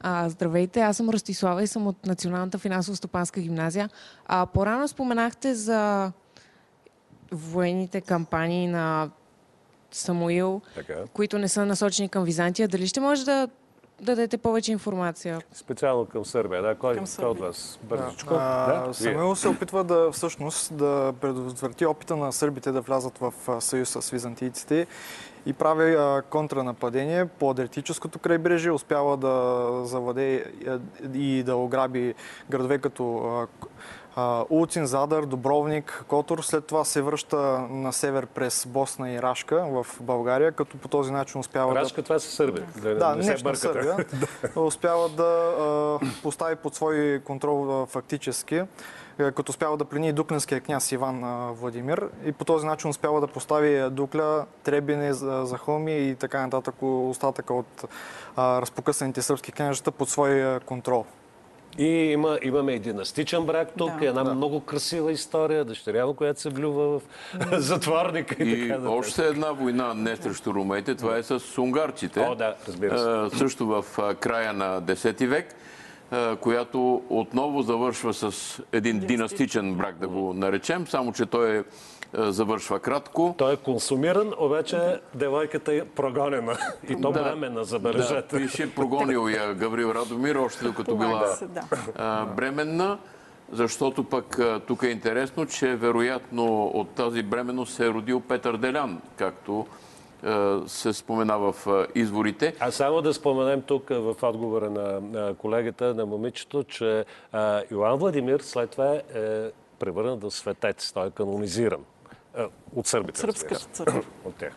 [0.00, 3.90] А, здравейте, аз съм Ростислава и съм от Националната финансово-стопанска гимназия.
[4.26, 6.12] А, по-рано споменахте за
[7.32, 9.10] военните кампании на
[9.94, 10.94] Самуил, Така.
[11.12, 12.68] които не са насочени към Византия.
[12.68, 13.48] Дали ще може да
[14.00, 15.38] дадете повече информация?
[15.52, 16.74] Специално към Сърбия, да?
[16.74, 17.46] Кой, Към кой от Сърбия.
[17.46, 17.78] вас?
[17.82, 18.34] Бързичко?
[18.34, 18.82] Да?
[18.84, 18.94] Вие.
[18.94, 24.10] Самуил се опитва да всъщност да предотврати опита на сърбите да влязат в съюз с
[24.10, 24.86] византийците
[25.46, 30.78] и прави а, контранападение по Адриатическото крайбрежие, успява да завладее а,
[31.14, 32.14] и да ограби
[32.50, 33.46] градове като а,
[34.50, 36.38] Улцин, Задър, Добровник, Котор.
[36.38, 37.36] След това се връща
[37.70, 42.02] на север през Босна и Рашка в България, като по този начин успява да Рашка,
[42.02, 42.62] това са сърби.
[42.82, 43.54] Да, да, не се.
[43.54, 43.96] Сърбия.
[44.56, 48.62] успява да а, постави под свой контрол а, фактически,
[49.18, 52.90] а, като успява да плени и дуклинския княз Иван а, Владимир и по този начин
[52.90, 57.84] успява да постави Дукля, Требине, За- Захълми и така нататък остатъка от
[58.36, 61.04] а, разпокъсаните сръбски княжета под свой контрол.
[61.78, 64.06] И има, имаме и династичен брак тук, Да.
[64.06, 67.02] една много красива история, дъщеря която се влюва в
[67.52, 72.20] затворника и, И така още една война не срещу румейте, това е с унгарците.
[72.20, 73.04] О, да, разбира се.
[73.08, 75.54] А, също в а, края на 10 век,
[76.10, 81.62] а, която отново завършва с един династичен брак, да го наречем, само че той е,
[82.16, 83.34] завършва кратко.
[83.38, 86.56] Той е консумиран, обаче девойката е прогонена.
[86.88, 87.22] И то Да.
[87.22, 88.36] бремена, Да, забележете.
[88.36, 91.62] пише, прогонил я Гаврил Радомир, още докато била да.
[91.96, 92.98] а, бременна,
[93.52, 99.00] защото пък тук е интересно, че вероятно от тази бременност се е родил Петър Делян,
[99.16, 99.66] както
[100.66, 101.54] се спомена в
[101.94, 102.54] изворите.
[102.60, 107.04] А само да споменем тук в отговора на, на колегата, на момичето, че
[107.70, 109.02] Йоан Владимир след това е
[109.78, 110.92] превърнат в светец.
[110.92, 111.80] Той е канонизиран.
[112.36, 114.02] А, от сърбите, Сръбската църква.
[114.24, 114.52] От тях.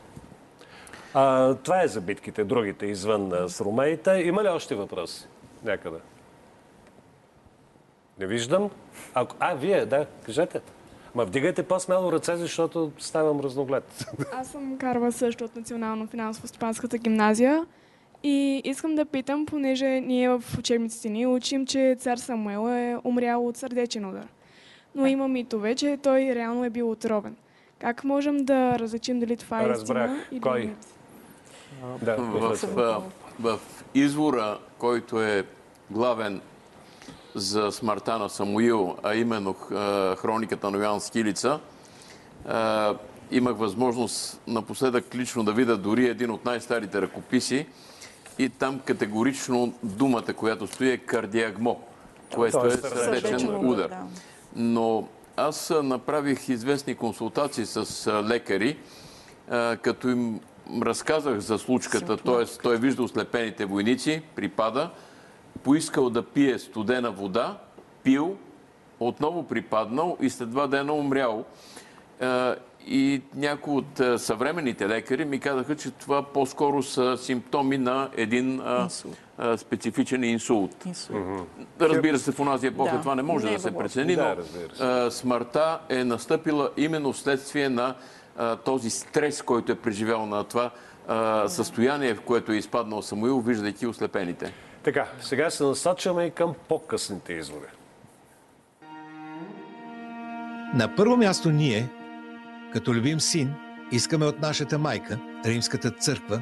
[1.13, 4.11] А, това е за битките, другите извън с румеите.
[4.11, 5.27] Има ли още въпроси?
[5.63, 5.97] Някъде.
[8.19, 8.69] Не виждам.
[9.13, 10.61] А, а вие, да, кажете.
[11.15, 14.05] Ма вдигайте по-смело ръце, защото ставам разноглед.
[14.33, 17.65] Аз съм Карва също от Национално финансово-стопанската гимназия
[18.23, 23.47] и искам да питам, понеже ние в учебниците ни учим, че цар Самуел е умрял
[23.47, 24.27] от сърдечен удар.
[24.95, 27.35] Но има митове, че той реално е бил отровен.
[27.79, 30.09] Как можем да различим дали това е Разбрах.
[30.11, 30.59] истина или Кой?
[30.59, 30.77] мит?
[32.01, 33.03] да, В, в,
[33.39, 33.59] в
[33.93, 35.45] извора, който е
[35.91, 36.41] главен
[37.35, 41.59] за смъртта на Самуил, а именно а, хрониката на Йоан Скилица,
[42.47, 42.95] а,
[43.31, 47.65] имах възможност напоследък лично да видя дори един от най-старите ръкописи
[48.39, 51.77] и там категорично думата, която стои е кардиагмо,
[52.35, 53.89] което е Тоест сърдечен удар.
[53.89, 53.97] да.
[54.55, 58.77] Но аз направих известни консултации с лекари,
[59.81, 60.39] като им
[60.81, 62.45] разказах за случката, т.е.
[62.61, 64.89] той е виждал слепените войници, припада,
[65.63, 67.57] поискал да пие студена вода,
[68.03, 68.37] пил,
[68.99, 71.45] отново припаднал и след два дена умрял.
[72.87, 78.61] И някои от а, съвременните лекари ми казаха, че това по-скоро са симптоми на един
[78.83, 79.17] Инсулт.
[79.37, 80.85] а, специфичен инсулт.
[80.85, 81.47] Инсулт.
[81.81, 84.35] Разбира се, в онази епоха Да, това не може не е да се прецени, Да,
[84.79, 87.95] но а, смъртта е настъпила именно вследствие на
[88.37, 90.71] а, този стрес, който е преживял на това
[91.47, 94.53] състояние, в което е изпаднал Самуил, виждайки ослепените.
[94.83, 97.67] Така, сега се насочваме и към по-късните извори.
[100.73, 101.89] На първо място ние,
[102.77, 103.53] като любим син,
[103.91, 106.41] искаме от нашата майка, Римската църква,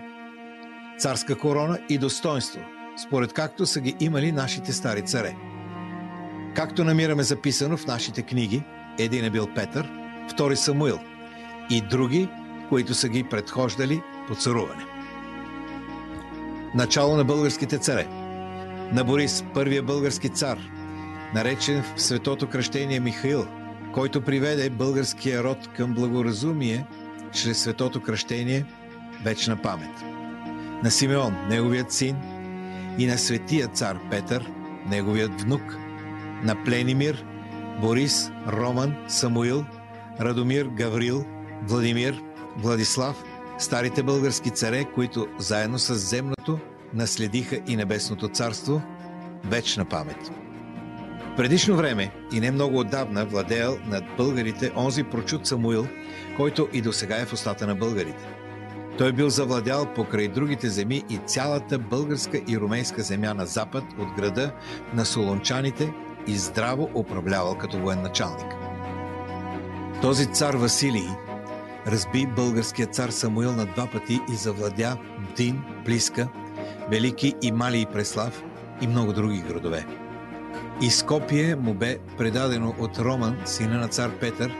[0.98, 2.60] царска корона и достоинство,
[3.08, 5.36] според както са ги имали нашите стари царе.
[6.56, 8.64] Както намираме записано в нашите книги,
[9.00, 9.92] един е бил Петър,
[10.32, 11.00] втори Самуил
[11.70, 12.30] и други,
[12.70, 14.86] които са ги предхождали по царуване.
[16.74, 18.08] Начало на българските царе.
[18.92, 20.58] На Борис, първия български цар,
[21.34, 23.48] наречен в светото кръщение Михаил,
[23.96, 26.86] който приведе българския род към благоразумие
[27.34, 28.66] чрез светото кръщение
[29.24, 30.04] вечна памет.
[30.84, 32.16] На Симеон, неговият син,
[32.98, 34.52] и на светия цар Петър,
[34.88, 35.78] неговият внук,
[36.44, 37.26] на Пленимир,
[37.82, 39.66] Борис, Роман, Самуил,
[40.20, 41.26] Радомир, Гаврил,
[41.68, 42.22] Владимир,
[42.58, 43.24] Владислав,
[43.60, 46.60] старите български царе, които заедно с земното
[46.94, 48.82] наследиха и небесното царство,
[49.44, 50.45] вечна памет.
[51.38, 55.88] Предишно време и не много отдавна владеял над българите онзи прочут Самуил,
[56.38, 58.28] който и до сега е в устата на българите.
[58.98, 64.08] Той бил завладял покрай другите земи и цялата българска и румейска земя на запад от
[64.18, 64.52] града
[64.94, 65.94] на солончаните
[66.28, 68.54] и здраво управлявал като военачалник.
[70.02, 71.10] Този цар Василий
[71.88, 76.28] разби българския цар Самуил на два пъти и завладя Бдин, Плиска,
[76.90, 78.44] Велики и Мали и Преслав
[78.82, 79.86] и много други градове.
[80.82, 84.56] И Скопие му бе предадено от Роман, сина на цар Петър.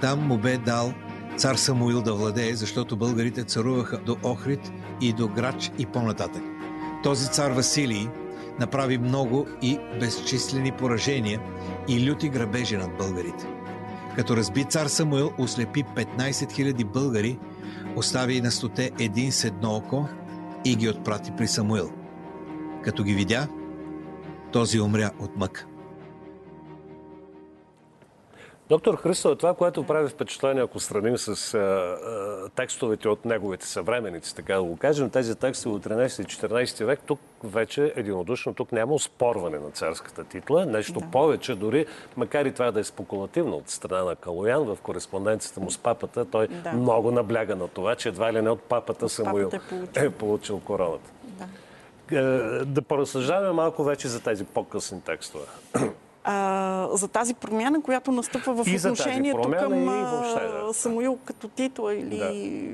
[0.00, 0.92] Там му бе дал
[1.36, 6.42] цар Самуил да владее, защото българите царуваха до Охрид и до Грач и по-нататък.
[7.02, 8.08] Този цар Василий
[8.60, 11.40] направи много и безчислени поражения
[11.88, 13.46] и люти грабежи над българите.
[14.16, 17.38] Като разби цар Самуил, ослепи 15 000 българи,
[17.96, 20.08] остави на стоте един с едно око
[20.64, 21.90] и ги отпрати при Самуил.
[22.84, 23.48] Като ги видя,
[24.56, 25.66] този умря от мък.
[28.68, 34.34] Доктор Христо, това, което прави впечатление, ако сравним с а, а, текстовете от неговите съвременици,
[34.34, 38.72] така да го кажем, тези текстове от 13 и 14 век, тук вече единодушно, тук
[38.72, 40.66] няма оспорване на царската титла.
[40.66, 41.06] Нещо да.
[41.06, 41.86] повече, дори,
[42.16, 46.24] макар и това да е спекулативно от страна на Калоян, в кореспонденцията му с папата,
[46.24, 46.72] той да.
[46.72, 50.02] много набляга на това, че едва ли не от папата от Самуил е получил.
[50.02, 51.10] е получил короната.
[52.10, 52.18] Да.
[52.18, 55.44] Е, да поразсъждаваме малко вече за тези по-късни текстове
[56.28, 60.74] а, за тази промяна, която настъпва в и отношението към въобще, да.
[60.74, 62.18] Самуил като титла или...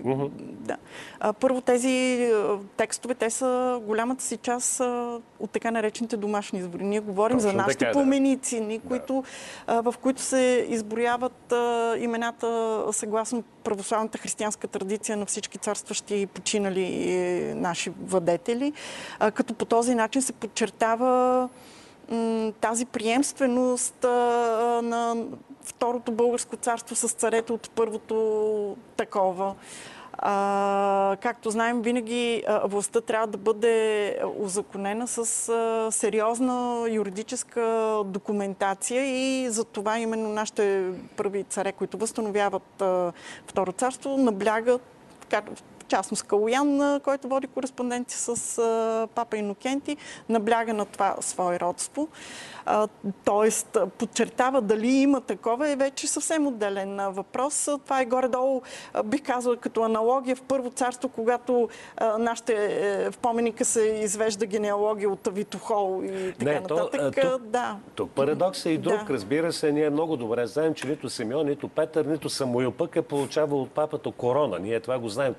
[0.05, 0.30] Да.
[0.40, 0.76] да.
[1.20, 2.28] А, първо тези
[2.76, 6.84] текстове, те са голямата си част а, от така наречените домашни избори.
[6.84, 8.88] Ние говорим Точно за нашите така, поменици, да.
[8.88, 9.24] които,
[9.66, 16.26] а, в които се изброяват а, имената съгласно православната християнска традиция на всички царстващи и
[16.26, 18.72] починали е, наши владетели,
[19.18, 21.48] а, като по този начин се подчертава
[22.60, 24.02] тази приемственост
[24.82, 25.16] на
[25.64, 29.54] Второто българско царство с царето от първото такова.
[30.18, 39.50] А, както знаем, винаги властта трябва да бъде узаконена с а, сериозна юридическа документация и
[39.50, 43.12] за това именно нашите първи царе, които възстановяват а,
[43.46, 44.82] Второ царство, наблягат
[45.93, 49.97] частност Калоян, който води кореспонденция с папа Инокенти,
[50.28, 52.09] набляга на това свое родство.
[53.24, 57.68] Тоест, подчертава дали има такова е вече съвсем отделен въпрос.
[57.84, 58.62] Това е горе-долу,
[59.05, 61.68] бих казала, като аналогия в Първо царство, когато
[62.18, 67.14] нашите е, в поменика се извежда генеалогия от Витохол и така Не, нататък.
[67.22, 67.76] То, тук, да.
[67.95, 69.05] тук парадокс е и друг.
[69.07, 69.14] Да.
[69.14, 73.03] Разбира се, ние много добре знаем, че нито Симеон, нито Петър, нито Самуил пък е
[73.03, 74.59] получавал от папата корона.
[74.59, 75.34] Ние това го знаем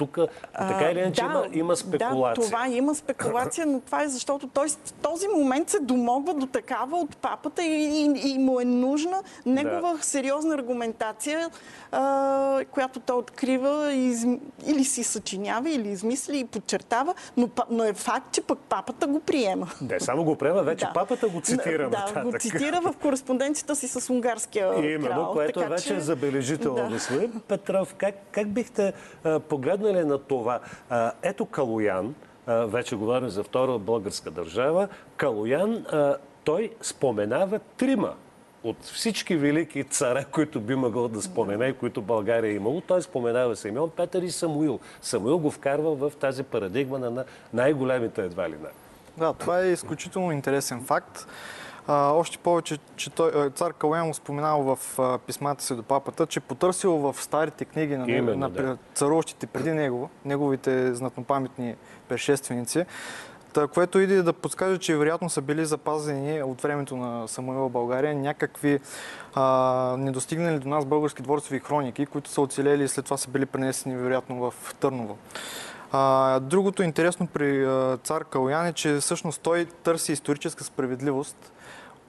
[0.00, 0.18] тук
[0.58, 2.42] така или иначе да, има, има спекулация.
[2.42, 6.46] Да, това има спекулация, но това е защото той в този момент се домогва до
[6.46, 10.02] такава от папата и, и, и му е нужна негова да.
[10.02, 11.50] сериозна аргументация,
[11.92, 14.26] а, която той открива из,
[14.66, 19.20] или си съчинява, или измисли и подчертава, но, но е факт, че пък папата го
[19.20, 19.68] приема.
[19.80, 20.92] Не, само го приема, вече да.
[20.92, 21.80] папата го цитира.
[21.90, 22.24] Да, нататък.
[22.24, 25.32] го цитира в кореспонденцията си с унгарския Именно, крал.
[25.32, 25.96] което така, вече че...
[25.96, 26.82] е забележително.
[26.82, 26.88] Да.
[26.88, 28.92] Господин Петров, как, как бихте
[29.24, 30.60] а, погледнали ли на това?
[31.22, 32.14] Ето Калоян,
[32.46, 35.86] вече говорим за втора българска държава, Калоян,
[36.44, 38.14] той споменава трима
[38.64, 43.56] от всички велики царе, които би могъл да спомене които България е имало, той споменава
[43.56, 44.80] Симеон, Петър и Самуил.
[45.02, 48.68] Самуил го вкарва в тази парадигма на най-големите едва ли не.
[49.16, 51.26] Да, това е изключително интересен факт.
[51.88, 57.16] Още повече, че той, цар Калуян споменал в писмата си до папата, че потърсил в
[57.18, 58.76] старите книги на, Именно, на да.
[58.94, 61.74] царуващите преди него, неговите знатнопаметни
[62.08, 62.84] предшественици,
[63.52, 68.14] Та, което иде да подскаже, че вероятно са били запазени от времето на Самуила България
[68.14, 68.80] някакви
[69.34, 73.46] а, недостигнали до нас български дворцови хроники, които са оцелели и след това са били
[73.46, 75.18] пренесени вероятно в Търново.
[75.92, 81.52] А, другото интересно при а, цар Калуян е, че всъщност той търси историческа справедливост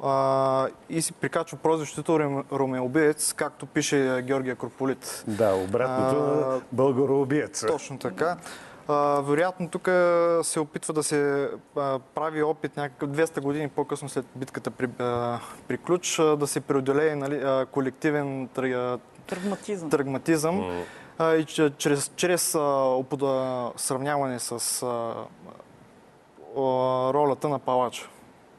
[0.03, 5.23] а, и си прикачва прозвището Ромеобиец, както пише Георгия Крополит.
[5.27, 7.65] Да, обратното на българоубиец.
[7.67, 8.37] Точно така.
[8.87, 9.89] А, вероятно тук
[10.45, 15.39] се опитва да се а, прави опит някакъв 200 години по-късно след битката при, а,
[15.67, 18.47] при Ключ да се преодолее нали, а, колективен
[19.27, 19.89] трагматизъм.
[19.89, 20.85] трагматизъм
[21.19, 21.35] mm.
[21.35, 25.13] и чрез, чрез а, сравняване с а,
[27.13, 28.09] ролята на палача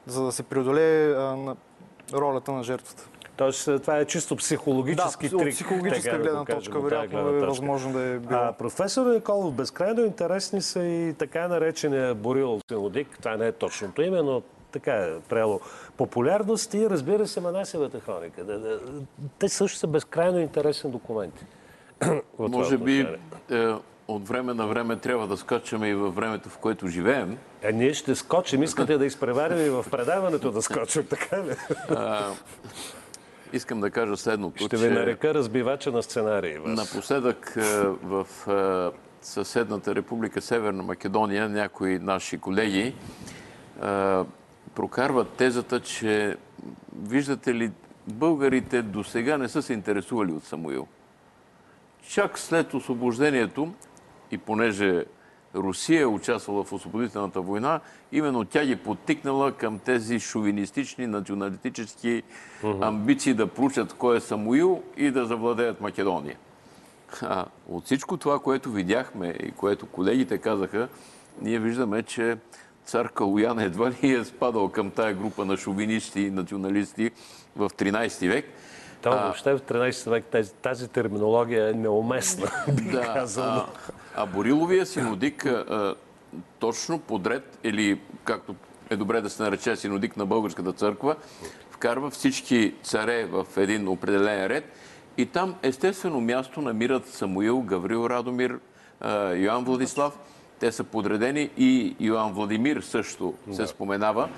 [0.06, 1.14] за да се преодолее
[2.12, 3.08] ролята на жертвата.
[3.36, 5.54] Тоест, това е чисто психологически да, трик.
[5.54, 8.40] психологическа гледна точка, вероятно е възможно да е било.
[8.40, 13.18] А, професор Николов, безкрайно интересни са и така наречения Борил Синодик.
[13.18, 14.42] Това не е точното име, но
[14.72, 15.60] така е прело
[15.96, 18.60] популярност и разбира се Манасевата хроника.
[19.38, 21.44] Те също са безкрайно интересни документи.
[22.38, 23.08] Може би
[24.14, 27.38] от време на време трябва да скачаме и във времето, в което живеем.
[27.62, 28.62] Е, ние ще скочим.
[28.62, 31.54] Искате да изпреварим и в предаването да скочим, така ли?
[33.52, 34.64] искам да кажа следното.
[34.64, 36.58] Ще ви нарека разбивача на сценарии.
[36.58, 36.76] Вас.
[36.76, 37.60] Напоследък е,
[38.02, 42.94] в е, съседната република Северна Македония някои наши колеги
[44.74, 46.36] прокарват тезата, че
[47.02, 47.70] виждате ли,
[48.06, 50.86] българите до сега не са се интересували от Самуил.
[52.08, 53.72] Чак след освобождението
[54.32, 55.04] и понеже
[55.54, 57.80] Русия е участвала в освободителната война,
[58.12, 62.22] именно тя ги подтикнала към тези шовинистични, националистически
[62.80, 66.36] амбиции да проучат кой е Самуил и да завладеят Македония.
[67.22, 70.88] А, от всичко това, което видяхме и което колегите казаха,
[71.40, 72.36] ние виждаме, че
[72.84, 77.10] цар Калуян едва ли е спадал към тая група на шовинисти и националисти
[77.56, 78.44] в 13 век.
[79.02, 83.44] То въобще в 13 век тази, тази терминология е неуместна, бих Да, казал.
[83.44, 83.66] а,
[84.14, 85.94] а Бориловия синодик а,
[86.58, 88.54] точно подред, или както
[88.90, 91.16] е добре да се нарече синодик на Българската църква,
[91.70, 94.64] вкарва всички царе в един определен ред
[95.16, 98.58] и там естествено място намират Самуил, Гаврил Радомир,
[99.34, 100.18] Йоан Владислав.
[100.60, 104.28] Те са подредени и Йоан Владимир също се споменава.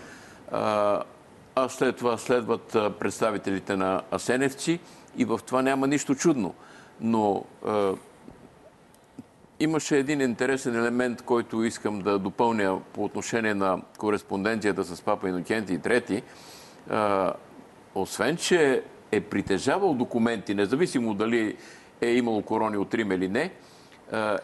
[1.57, 4.81] А, след това следват представителите на Асеневци
[5.17, 6.55] и в това няма нищо чудно.
[7.01, 7.93] Но а,
[9.61, 15.79] имаше един интересен елемент, който искам да допълня по отношение на кореспонденцията с папа Инокенти
[15.79, 16.23] III.
[16.91, 17.33] А,
[17.95, 18.83] освен, че
[19.13, 21.57] е притежавал документи, независимо дали
[22.01, 23.53] е имало корони от Рим или не,
[24.13, 24.39] а,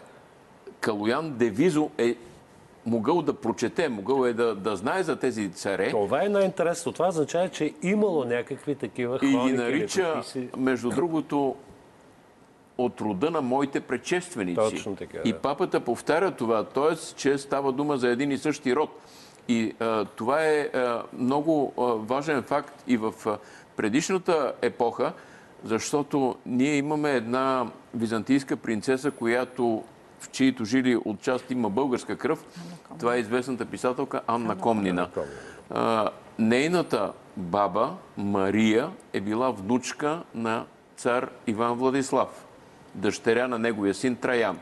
[0.80, 2.16] Калуян Девизо е
[2.87, 5.91] могъл да прочете, могъл е да, да знае за тези царе.
[5.91, 6.93] Това е най-интересно.
[6.93, 9.51] Това означава, че е имало някакви такива И хроники.
[9.51, 10.22] ги нарича,
[10.57, 11.57] между другото,
[12.78, 14.55] от рода на моите предшественици.
[14.55, 15.28] Точно така, да.
[15.28, 16.97] И папата повтаря това, т.е.
[17.16, 18.91] че става дума за един и същи род.
[19.49, 23.39] И а, това е а, много а, важен факт и в а,
[23.76, 25.12] предишната епоха,
[25.64, 29.85] защото ние имаме една византийска принцеса, която
[30.20, 32.44] в чието жили отчасти има българска кръв.
[32.98, 35.08] Това е известната писателка Анна Комнина.
[35.70, 40.64] А, нейната баба Мария е била внучка на
[40.96, 42.46] цар Иван Владислав,
[42.94, 44.58] дъщеря на неговия син Траян.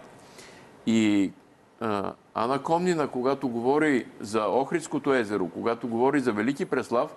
[0.87, 1.33] И
[1.81, 7.15] а, Ана Комнина, когато говори за Охридското езеро, когато говори за Велики Преслав,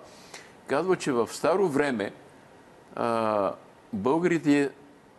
[0.66, 2.12] казва, че в старо време
[2.96, 3.52] а,
[3.92, 4.70] българите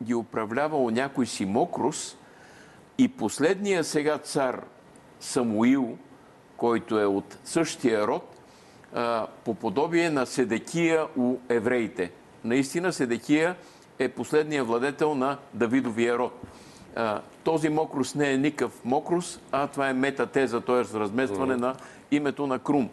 [0.03, 2.17] ги управлявал някой си Мокрус
[2.97, 4.63] и последния сега цар
[5.19, 5.97] Самуил,
[6.57, 8.39] който е от същия род,
[9.45, 12.11] по подобие на Седекия у евреите.
[12.43, 13.55] Наистина Седекия
[13.99, 16.41] е последният владетел на Давидовия род.
[17.43, 20.99] Този мокрус не е никакъв мокрус, а това е метатеза, т.е.
[20.99, 21.75] разместване на
[22.11, 22.89] името на Крум.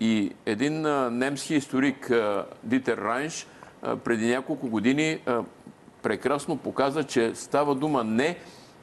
[0.00, 0.82] И един
[1.18, 2.10] немски историк
[2.62, 3.46] Дитер Райнш
[4.04, 5.18] преди няколко години
[6.02, 8.36] прекрасно показа, че става дума не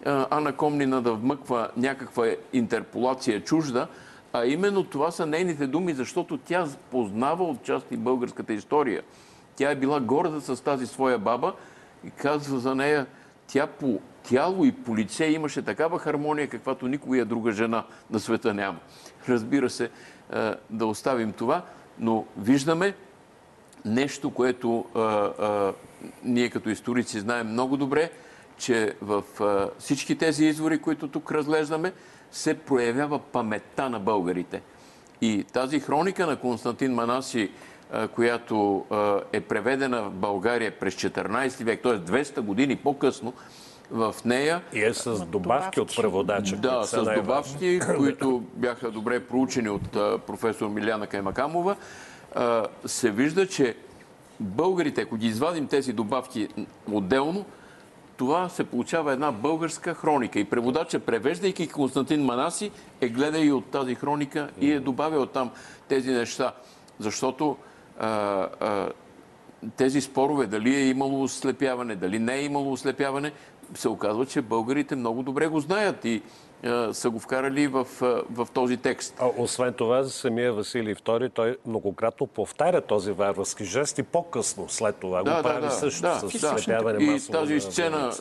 [0.06, 3.88] Ана Комнина да вмъква някаква интерполация чужда,
[4.34, 9.04] а именно това са нейните думи, защото тя познава отчасти българската история.
[9.56, 11.54] Тя е била горда с тази своя баба
[12.04, 13.06] и казва за нея,
[13.48, 18.54] тя по тяло и по лице имаше такава хармония, каквато никоя друга жена на света
[18.54, 18.80] няма.
[19.30, 19.90] Разбира се,
[20.70, 21.62] да оставим това,
[22.00, 22.94] но виждаме
[23.86, 24.86] нещо, което
[26.24, 28.12] ние като историци знаем много добре,
[28.64, 29.24] че в
[29.80, 31.94] всички тези извори, които тук разглеждаме,
[32.32, 34.62] се проявява паметта на българите.
[35.22, 37.52] И тази хроника на Константин Манаси,
[38.16, 38.86] която
[39.34, 41.94] е преведена в България през 14 век, т.е.
[41.94, 43.34] 200 години по-късно,
[43.92, 46.56] в нея И е с добавки от преводача.
[46.56, 49.92] да, с добавки, които бяха добре проучени от
[50.28, 51.76] професор Миляна Каймакамова,
[52.86, 53.76] се вижда, че
[54.40, 56.48] българите, ако ги извадим тези добавки
[56.92, 57.46] отделно,
[58.24, 60.40] това се получава една българска хроника.
[60.40, 62.72] И преводача, превеждайки Константин Манаси,
[63.02, 65.52] е гледа и от тази хроника и е добавил там
[65.88, 66.54] тези неща.
[67.00, 67.58] Защото
[68.00, 68.90] а, а,
[69.78, 73.32] тези спорове, дали е имало ослепяване, дали не е имало ослепяване,
[73.76, 76.22] се оказва, че българите много добре го знаят и
[76.92, 77.88] са го вкарали в,
[78.32, 79.16] в този текст.
[79.20, 84.70] А, освен това, за самия Василий II, той многократно повтаря този варварски жест и по-късно
[84.70, 88.12] след това го прави също с слепяване И тази на сцена,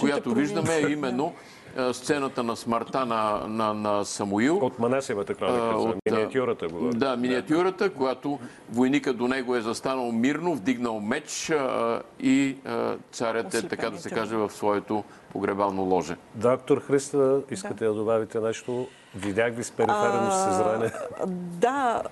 [0.00, 1.34] която виждаме, е именно
[1.92, 4.56] сцената на смъртта на, на, на Самуил.
[4.56, 6.94] От Манасевата А, хроника, за от, миниатюрата говори.
[6.94, 8.38] Да, миниатюрата, когато
[8.72, 13.98] войника до него е застанал мирно, вдигнал меч а, и а, царят е, така да
[13.98, 16.16] се каже, в своето погребално ложе.
[16.34, 18.86] Доктор Христа, искате да, да добавите нещо?
[19.14, 20.92] Видях ви с периферено съзране.
[21.26, 22.02] Да,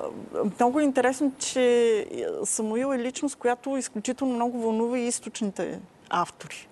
[0.60, 2.06] много е интересно, че
[2.44, 5.80] Самуил е личност, която изключително много вълнува и източните
[6.10, 6.68] автори.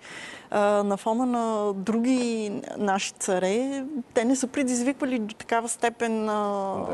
[0.51, 6.85] На фона на други наши царе, те не са предизвиквали до такава степен да.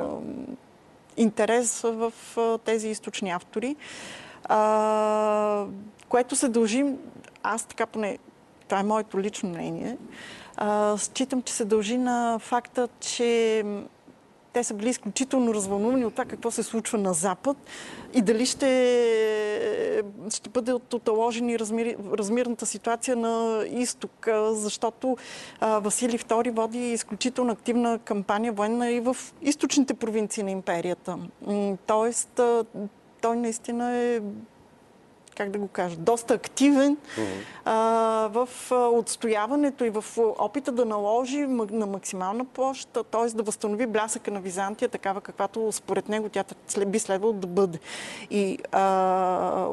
[1.18, 2.14] интерес в
[2.66, 3.76] тези източни автори,
[6.10, 6.86] което се дължи,
[7.44, 8.18] аз така поне,
[8.68, 9.98] това е моето лично мнение,
[10.98, 13.64] считам, че се дължи на факта, че
[14.54, 17.58] те са били изключително развълнувани от това какво се случва на Запад
[18.14, 25.18] и дали ще, ще бъде оталожени размир, размирната ситуация на изток, защото
[25.60, 31.18] а, Василий II води изключително активна кампания военна и в източните провинции на империята.
[31.88, 32.40] Тоест,
[33.22, 34.20] той наистина е
[35.36, 37.44] как да го кажа, доста активен uh-huh.
[37.66, 41.40] а, в отстояването и в опита да наложи
[41.72, 43.28] на максимална площ, т.е.
[43.28, 46.44] да възстанови блясъка на Византия, такава каквато според него тя
[46.88, 47.80] би следвало да бъде.
[48.30, 49.68] И а,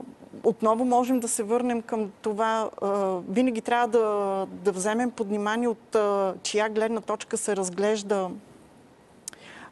[0.44, 2.70] отново можем да се върнем към това.
[2.82, 2.88] А,
[3.28, 8.30] винаги трябва да, да вземем под внимание от а, чия гледна точка се разглежда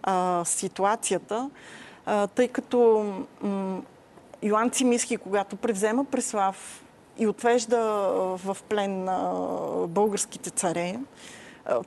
[0.03, 1.51] а, ситуацията,
[2.07, 3.07] а, тъй като
[4.43, 6.85] Йоан Цимиски, когато превзема Преслав
[7.19, 7.81] и отвежда
[8.37, 9.05] в плен
[9.89, 10.99] българските царе,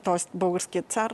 [0.04, 0.16] т.е.
[0.34, 1.12] българският цар,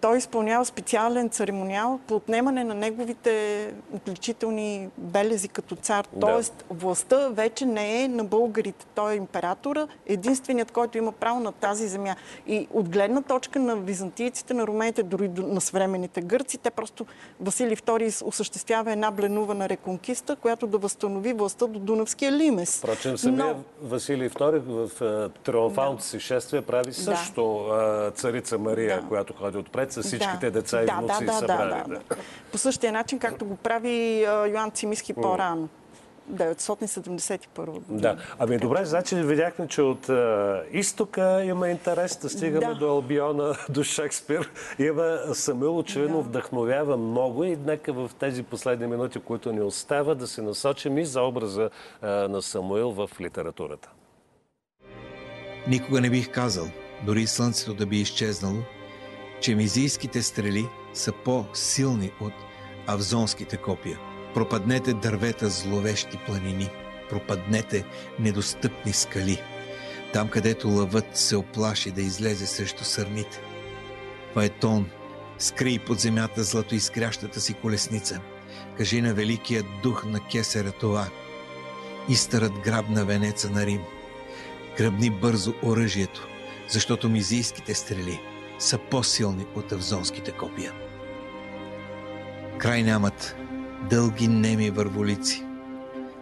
[0.00, 6.06] той изпълнява специален церемониал по отнемане на неговите отличителни белези като цар.
[6.12, 6.20] Да.
[6.20, 8.86] Тоест, властта вече не е на българите.
[8.94, 12.16] Той е императора, единственият, който има право на тази земя.
[12.46, 17.06] И от гледна точка на византийците, на румените, дори на съвременните гърци, те просто
[17.40, 22.78] Василий II осъществява една бленувана реконкиста, която да възстанови властта до Дунавския лимес.
[22.78, 23.88] Впрочем, самия Но...
[23.88, 28.12] Василий II в триумфалното си шествие прави също да.
[28.14, 29.08] царица Мария, да.
[29.08, 30.50] която ходи отпред с всичките да.
[30.50, 31.70] деца и внуци да, да, събрали.
[31.70, 32.16] Да, да, да.
[32.52, 35.68] По същия начин, както го прави Йоан Цимиски по-рано.
[36.30, 38.00] 971 година.
[38.00, 38.16] Да.
[38.38, 42.74] Ами добре, значи видяхме, че от а, изтока има интерес да стигаме да.
[42.74, 44.50] до Албиона, до Шекспир.
[44.78, 46.22] Има Самуил очевидно да.
[46.22, 51.04] вдъхновява много и нека в тези последни минути, които ни остава, да се насочим и
[51.04, 51.70] за образа
[52.02, 53.90] а, на Самуил в литературата.
[55.68, 56.66] Никога не бих казал,
[57.06, 58.56] дори слънцето да би изчезнало,
[59.40, 62.32] че мизийските стрели са по-силни от
[62.86, 63.98] авзонските копия.
[64.34, 66.68] Пропаднете дървета зловещи планини,
[67.10, 67.84] пропаднете
[68.18, 69.42] недостъпни скали,
[70.12, 73.40] там където лъвът се оплаши да излезе срещу сърните.
[74.34, 74.90] Фаетон,
[75.38, 78.20] скрий под земята злато изкрящата си колесница.
[78.76, 81.08] Кажи на великият дух на Кесера това.
[82.08, 83.82] Изтърът грабна венеца на Рим.
[84.78, 86.26] Гръбни бързо оръжието,
[86.68, 88.20] защото мизийските стрели–
[88.60, 90.72] са по-силни от авзонските копия.
[92.58, 93.36] Край нямат
[93.90, 95.44] дълги неми върволици.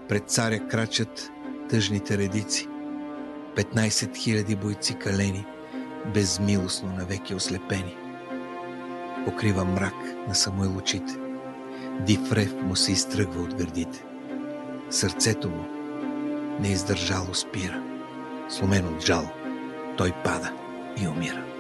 [0.08, 1.30] Пред царя крачат
[1.70, 2.68] тъжните редици.
[3.56, 5.46] 15 000 бойци калени,
[6.14, 7.96] безмилостно навеки ослепени.
[9.24, 9.94] Покрива мрак
[10.28, 11.16] на Самуил очите.
[12.00, 14.04] Див рев му се изтръгва от гърдите.
[14.90, 15.64] Сърцето му
[16.60, 17.82] не издържало спира.
[18.48, 19.30] Сломен от жал,
[19.96, 20.52] той пада
[21.02, 21.57] и умира.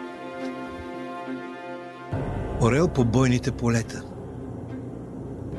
[2.60, 4.02] Орел по бойните полета.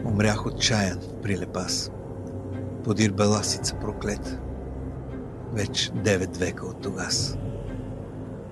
[0.05, 1.91] Умрях отчаян при Лепас.
[2.83, 4.39] Подир беласица проклета.
[5.53, 7.37] Вече девет века от тогас.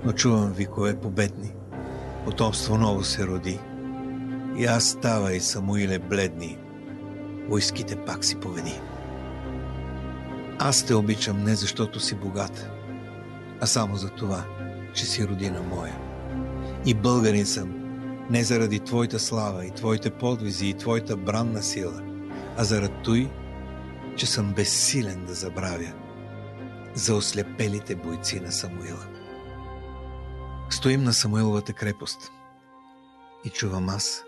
[0.03, 1.53] Но чувам викове победни.
[2.25, 3.59] Потомство ново се роди.
[4.57, 6.57] И аз става и Самуиле бледни.
[7.49, 8.79] Войските пак си поведи.
[10.59, 12.69] Аз те обичам не защото си богат,
[13.61, 14.43] а само за това,
[14.93, 15.95] че си родина моя.
[16.85, 17.76] И българин съм,
[18.29, 22.01] не заради Твоята слава и Твоите подвизи и Твоята бранна сила,
[22.57, 23.29] а заради той,
[24.15, 25.93] че съм безсилен да забравя
[26.93, 29.07] за ослепелите бойци на Самуила.
[30.69, 32.31] Стоим на Самуиловата крепост
[33.45, 34.23] и чувам аз,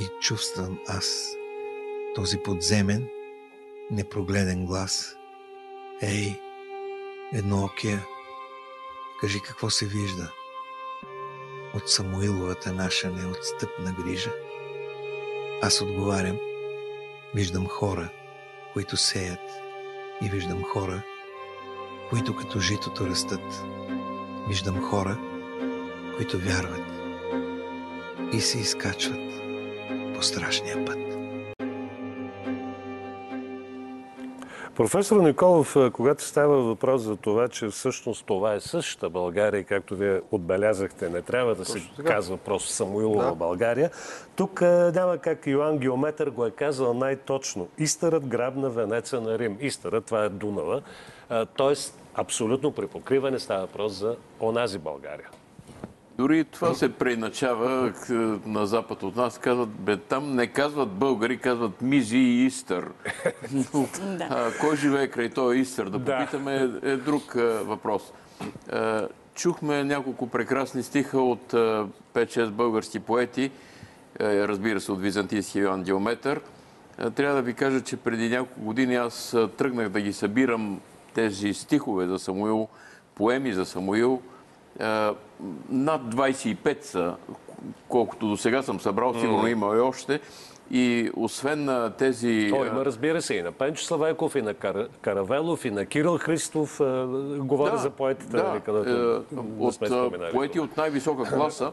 [0.00, 1.32] и чувствам аз
[2.14, 3.08] този подземен,
[3.90, 5.16] непрогледен глас.
[6.02, 6.40] Ей,
[7.32, 8.06] едноокия,
[9.20, 10.32] кажи какво се вижда–
[11.74, 14.30] от Самуиловата наша неотстъпна грижа?
[15.62, 16.38] Аз отговарям,
[17.34, 18.08] виждам хора,
[18.72, 19.50] които сеят
[20.22, 21.02] и виждам хора,
[22.10, 23.64] които като житото растат.
[24.48, 25.18] Виждам хора,
[26.16, 26.92] които вярват
[28.32, 29.32] и се изкачват
[30.14, 31.09] по страшния път.
[34.80, 39.96] Професор Николов, а, когато става въпрос за това, че всъщност това е същата България, както
[39.96, 43.90] вие отбелязахте, не трябва да се казва просто Самуилова България,
[44.36, 47.68] тук а, няма как Йоан Геометър го е казал най-точно.
[47.78, 49.56] Истърът грабна венеца на Рим.
[49.60, 50.82] Истърът, това е Дунава.
[51.28, 55.28] А, Тоест, абсолютно при покриване става въпрос за онази България.
[56.20, 57.92] Дори това се преиначава
[58.46, 59.38] на запад от нас.
[59.38, 62.90] Казват, бе, там не казват българи, казват Мизи и Истър.
[64.30, 65.88] А, кой живее край този Истър?
[65.88, 68.12] Да попитаме е, е друг а, въпрос.
[68.72, 73.50] А, чухме няколко прекрасни стиха от а, 5-6 български поети,
[74.20, 76.40] разбира се от византийския Йоан Диометър.
[77.14, 80.80] Трябва да ви кажа, че преди няколко години аз тръгнах да ги събирам
[81.14, 82.68] тези стихове за Самуил,
[83.14, 84.22] поеми за Самуил.
[85.70, 87.14] Над 25 са,
[87.88, 90.20] колкото до сега съм събрал, сигурно има и още.
[90.72, 92.46] И освен на тези...
[92.50, 94.88] Той има, разбира се, и на Пенчо Славейков, и на Кар...
[95.00, 96.80] Каравелов, и на Кирил Христов.
[97.38, 99.24] Говоря за поетите, да, нали, където
[99.58, 99.78] от
[100.32, 101.72] поети от най-висока класа.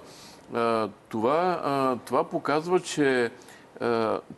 [1.10, 3.32] Това, това показва, че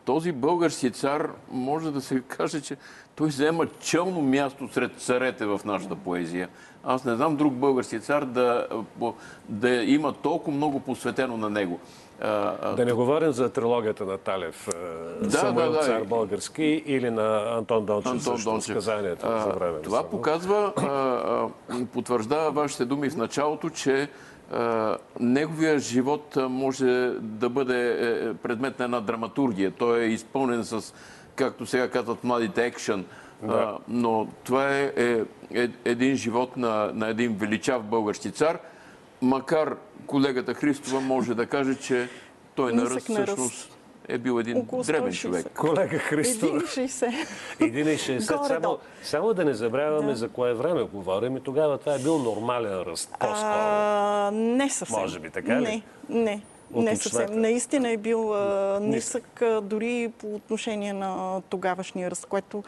[0.05, 2.77] този български цар може да се каже, че
[3.15, 6.49] той взема челно място сред царете в нашата поезия.
[6.83, 8.67] Аз не знам друг български цар да,
[9.49, 11.79] да има толкова много посветено на него.
[12.75, 14.67] Да не говорим за трилогията на Талев,
[15.21, 15.83] Да, Самуил да, да.
[15.83, 18.71] цар български или на Антон Дончев, Антон също, Дончев.
[18.71, 19.81] сказанията А, за време.
[19.81, 24.09] Това показва, а, а, потвърждава вашите думи в началото, че
[25.19, 29.71] неговия живот може да бъде е, предмет на една драматургия.
[29.71, 30.93] Той е изпълнен с,
[31.35, 33.05] както сега казват младите, екшън.
[33.47, 35.23] А, но това е, е,
[35.53, 38.59] е един живот на, на един величав български цар,
[39.21, 39.75] макар
[40.07, 42.09] колегата Христова може да каже, че
[42.55, 43.27] той на Нисък ръст на ръст.
[43.27, 45.13] всъщност е бил един 160.
[45.13, 45.47] човек.
[45.57, 46.49] Колега Христов.
[46.49, 47.13] 1,60.
[47.59, 48.47] 1,60.
[48.47, 50.15] Само, само да не забравяме Да.
[50.15, 53.09] за кое време говорим и тогава това е бил нормален ръст.
[53.19, 53.51] По-скоро.
[53.53, 54.99] А, не съвсем.
[54.99, 55.63] Може би, така ли?
[55.63, 56.41] Не, не.
[56.75, 57.41] Не съвсем.
[57.41, 62.63] Наистина е бил а, нисък, а, дори по отношение на тогавашния ръст, което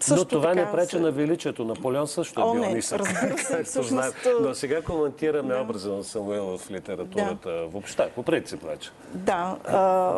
[0.00, 1.64] също Но това така не пречи се- на величието.
[1.64, 3.00] Наполеон също е О, бил не, нисък.
[3.00, 4.12] разбира се, всъщност, знаем.
[4.40, 5.60] Но сега коментираме да.
[5.60, 7.66] образа на Самуил в литературата.
[7.66, 8.90] Въобще, по принцип вече.
[9.14, 9.56] Да.
[9.66, 10.12] А,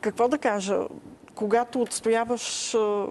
[0.00, 0.78] какво да кажа?
[1.34, 3.06] Когато отстояваш а,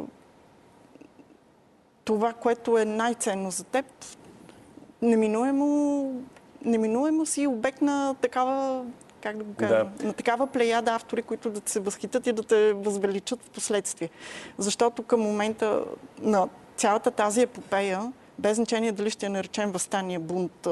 [2.03, 3.85] това, което е най-ценно за теб,
[5.01, 6.11] неминуемо,
[6.65, 8.85] неминуемо си обект на такава
[9.27, 12.73] как да го кажа, на такава плеяда автори, които да се възхитят и да те
[12.73, 14.09] възвеличат в последствие.
[14.57, 15.83] Защото към момента
[16.21, 20.67] на цялата тази епопея, без значение дали ще я наречем възстание, бунт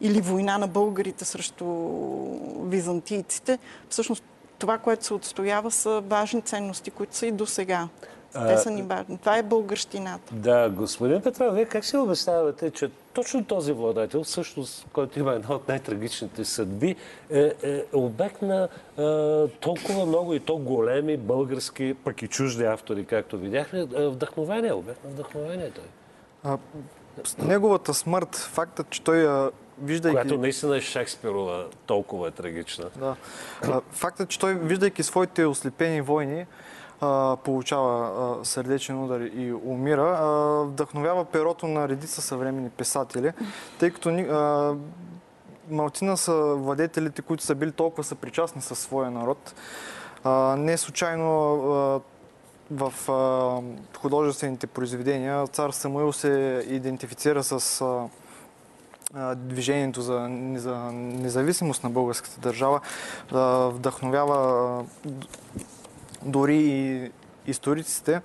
[0.00, 1.64] или война на българите срещу
[2.62, 4.24] византийците, всъщност
[4.58, 7.88] това, което се отстоява, са важни ценности, които са и до сега.
[8.46, 9.18] Те са ни важни.
[9.18, 10.34] Това е българщината.
[10.34, 15.54] Да, господин Петров, вие как си обяснявате, че точно този владетел, всъщност, който има една
[15.54, 16.96] от най-трагичните съдби,
[17.30, 23.04] е, е обект на е, толкова много и то големи български, пък и чужди автори,
[23.04, 23.78] както видяхме.
[23.78, 25.84] Е, вдъхновение, обект на вдъхновение той.
[26.44, 26.58] А,
[27.24, 29.50] с неговата смърт, фактът, че той,
[29.82, 30.14] виждайки...
[30.14, 32.90] Която наистина е Шекспирова, толкова е трагична.
[32.96, 33.16] Да.
[33.90, 36.46] Фактът, че той, виждайки своите ослепени войни,
[37.44, 40.20] получава сърдечен удар и умира,
[40.66, 43.32] вдъхновява перото на редица съвременни писатели,
[43.78, 44.74] тъй като ни- а,
[45.70, 49.54] малцина са владетелите, които са били толкова съпричастни със своя народ.
[50.58, 52.02] Не случайно
[52.70, 52.92] в
[53.98, 57.84] художествените произведения цар Самуил се идентифицира с
[59.36, 62.80] движението за, не- за независимост на българската държава,
[63.70, 64.84] вдъхновява
[66.26, 67.10] дори и
[67.46, 68.20] историците.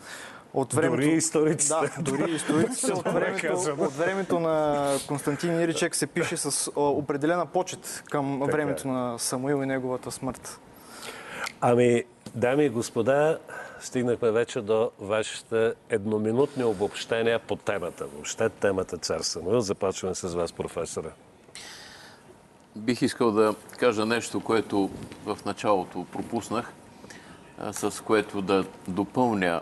[0.53, 1.73] От времето, Дори и историците.
[1.73, 2.91] Да, дори историците.
[2.91, 8.51] от, Добре времето, от времето на Константин Иричек се пише с определена почет към Така
[8.51, 8.53] е.
[8.53, 10.59] времето на Самуил и неговата смърт.
[11.61, 12.03] Ами,
[12.35, 13.39] дами и господа,
[13.79, 18.05] стигнахме вече до вашите едноминутни обобщения по темата.
[18.13, 19.59] Въобще темата Цар Самуил.
[19.59, 21.11] Започваме с вас, професора.
[22.75, 24.89] Бих искал да кажа нещо, което
[25.25, 26.73] в началото пропуснах,
[27.71, 29.61] с което да допълня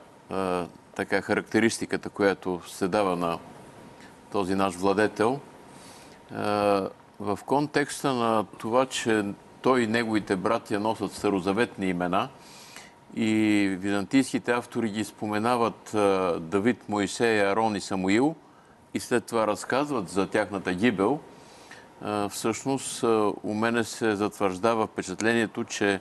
[0.96, 3.40] така характеристиката, която се дава на
[4.32, 5.40] този наш владетел.
[7.20, 9.26] В контекста на това, че
[9.62, 12.30] той и неговите братя носят старозаветни имена
[13.16, 15.92] и византийските автори ги споменават
[16.42, 18.36] Давид, Моисей, Арон и Самуил
[18.94, 21.20] и след това разказват за тяхната гибел,
[22.30, 23.04] всъщност
[23.44, 26.00] у мене се затвърждава впечатлението, че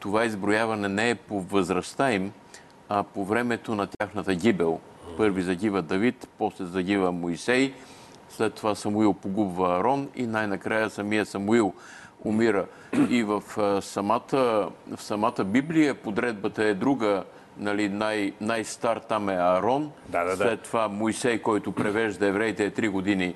[0.00, 2.32] това изброяване не е по възрастта им,
[2.88, 4.80] а по времето на тяхната гибел.
[5.16, 7.74] Първи загива Давид, после загива Моисей,
[8.28, 11.72] след това Самуил погубва Арон и най-накрая самия Самуил
[12.24, 12.66] умира.
[13.10, 13.42] И в
[13.82, 14.32] самата,
[14.96, 17.24] в самата Библия подредбата е друга.
[17.58, 19.90] Нали, най- най-стар там е Арон.
[20.08, 20.36] Да, да, да.
[20.36, 23.34] След това Моисей, който превежда евреите е 3 години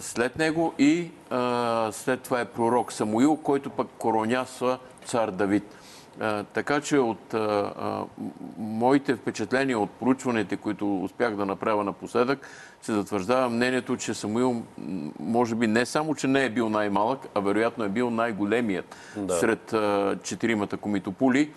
[0.00, 0.74] след него.
[0.78, 5.64] И а, след това е пророк Самуил, който пък коронясва цар Давид.
[6.52, 7.34] Така че от
[8.58, 12.48] моите впечатления от проучването, които успях да направя напоследък,
[12.82, 14.62] се затвърждава мнението, че Самуил
[15.20, 19.34] може би не само, че не е бил най-малък, а вероятно е бил най-големият Да.
[19.34, 19.74] сред
[20.22, 21.50] четиримата комитополи.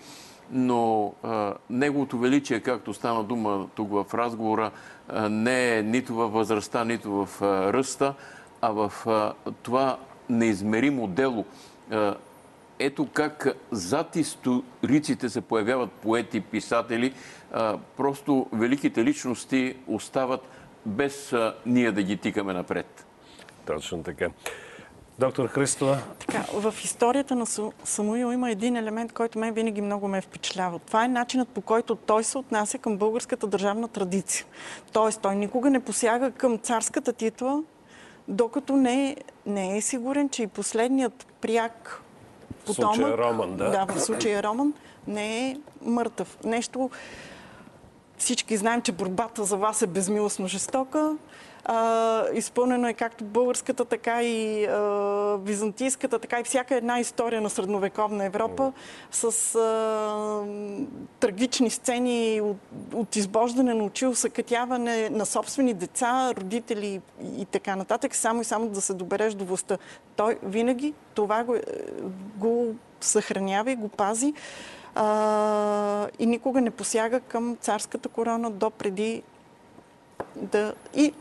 [0.50, 4.70] Но а, неговото величие, както стана дума тук в разговора,
[5.08, 8.14] а, не е нито във възрастта, нито в а, ръста,
[8.60, 8.92] а в
[9.62, 9.96] това
[10.28, 11.44] неизмеримо дело.
[12.78, 17.14] Ето как зад историците се появяват поети, писатели.
[17.52, 20.40] А, просто великите личности остават
[20.86, 23.06] без а, ние да ги тикаме напред.
[23.66, 24.28] Точно така.
[25.18, 27.46] Доктор Христова, Така, в историята на
[27.84, 30.78] Самуил има един елемент, който мен винаги много ме е впечатлявал.
[30.78, 34.46] Това е начинът по който той се отнася към българската държавна традиция.
[34.92, 37.62] Тоест, той никога не посяга към царската титла,
[38.28, 39.16] докато не,
[39.46, 42.02] не е сигурен, че и последният пряк
[42.66, 43.18] В случая потомък...
[43.18, 43.70] Роман, да.
[43.70, 44.74] Да, в случая Роман
[45.06, 46.38] не е мъртъв.
[46.44, 46.90] Нещо...
[48.18, 51.16] Всички знаем, че борбата за вас е безмилостно жестока.
[51.68, 54.78] А, изпълнено е както българската, така и а,
[55.42, 58.72] византийската, така и всяка една история на средновековна Европа
[59.10, 60.44] с а,
[61.20, 62.56] трагични сцени от,
[62.94, 67.00] от избождане на очи, усъкътяване на собствени деца, родители
[67.38, 69.78] и, така нататък, само и само да се добереш до властта.
[70.16, 71.62] Той винаги това го, е,
[72.36, 74.34] го съхранява и го пази
[74.94, 79.22] а, и никога не посяга към царската корона до преди
[80.36, 80.74] да...
[80.94, 81.12] И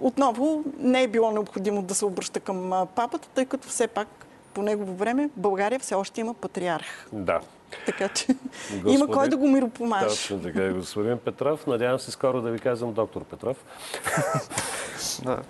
[0.00, 4.08] отново не е било необходимо да се обръща към папата, тъй като все пак
[4.54, 7.08] по негово време България все още има патриарх.
[7.12, 7.40] да.
[7.86, 8.26] Така че
[8.72, 10.06] Господин- има кой да го миропомаже.
[10.08, 11.66] Точно така, господин Петров.
[11.66, 13.64] Надявам се скоро да ви казвам доктор Петров.
[15.24, 15.42] Да.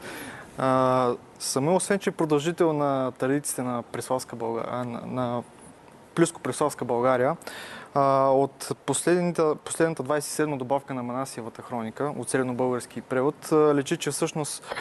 [0.59, 5.43] А, Самуил, освен че е продължител на традициите на Преславска България, на, на
[6.21, 7.37] Плюско-Преславска България,
[8.35, 14.75] от последната, последната 27 добавка на Манасиевата хроника, от среднобългарски превод, лечи, че всъщност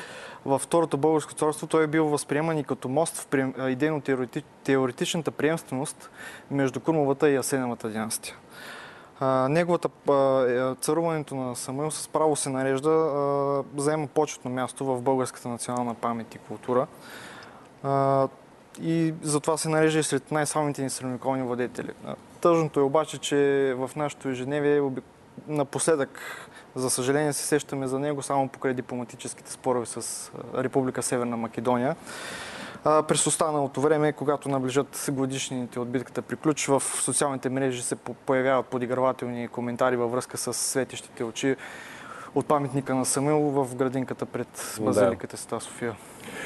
[0.45, 3.27] във Второто българско царство той е бил възприеман и като мост в
[3.69, 6.09] идейно-теоретичната приемственост
[6.51, 8.35] между Курмовата и Асеневата династия.
[9.49, 15.93] Неговата е, царуването на Самуил с право се нарежда, заема почетно място в българската национална
[15.93, 16.87] памет и култура.
[18.81, 21.91] И затова се нарежда и сред най-славните ни средновековни владетели.
[22.41, 24.81] Тъжното е обаче, че в нашето ежедневие
[25.47, 26.19] напоследък,
[26.75, 31.95] за съжаление, се сещаме за него само покрай дипломатическите спорове с Република Северна Македония.
[32.83, 38.65] През останалото време, когато наближат годишните от битката приключва, в социалните мрежи се по- появяват
[38.65, 41.55] подигравателни коментари във връзка с светещите очи
[42.35, 45.95] от паметника на Самуил в градинката пред базиликата Света София.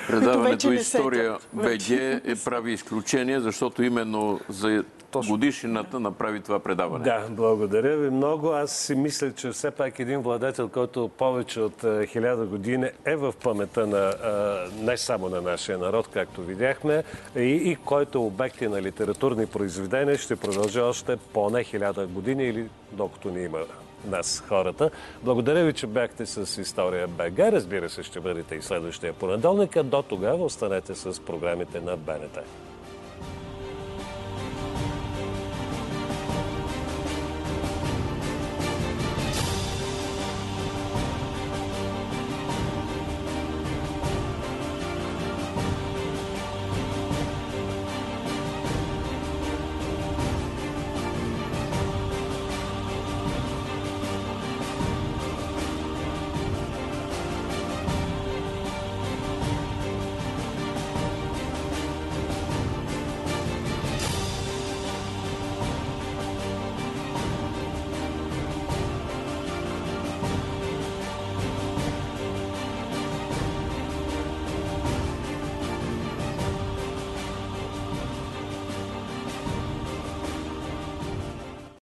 [0.07, 1.37] Предаването История.
[1.53, 5.33] БГ Вече е прави изключение, защото именно за Точно.
[5.33, 7.03] годишнината направи това предаване.
[7.03, 8.49] Да, благодаря ви много.
[8.49, 13.15] Аз си мисля, че все пак един владетел, който повече от е, хиляда години е
[13.15, 17.03] в памета на е, не само на нашия народ, както видяхме,
[17.35, 22.43] и, и който е обект и на литературни произведения, ще продължи още поне хиляда години
[22.43, 23.59] или докато ни има
[24.05, 24.89] нас, хората.
[25.23, 27.39] Благодаря ви, че бяхте с История БГ.
[27.39, 32.39] Разбира се, ще бъдете и следващия понеделник, до тогава останете с програмите на БНТ.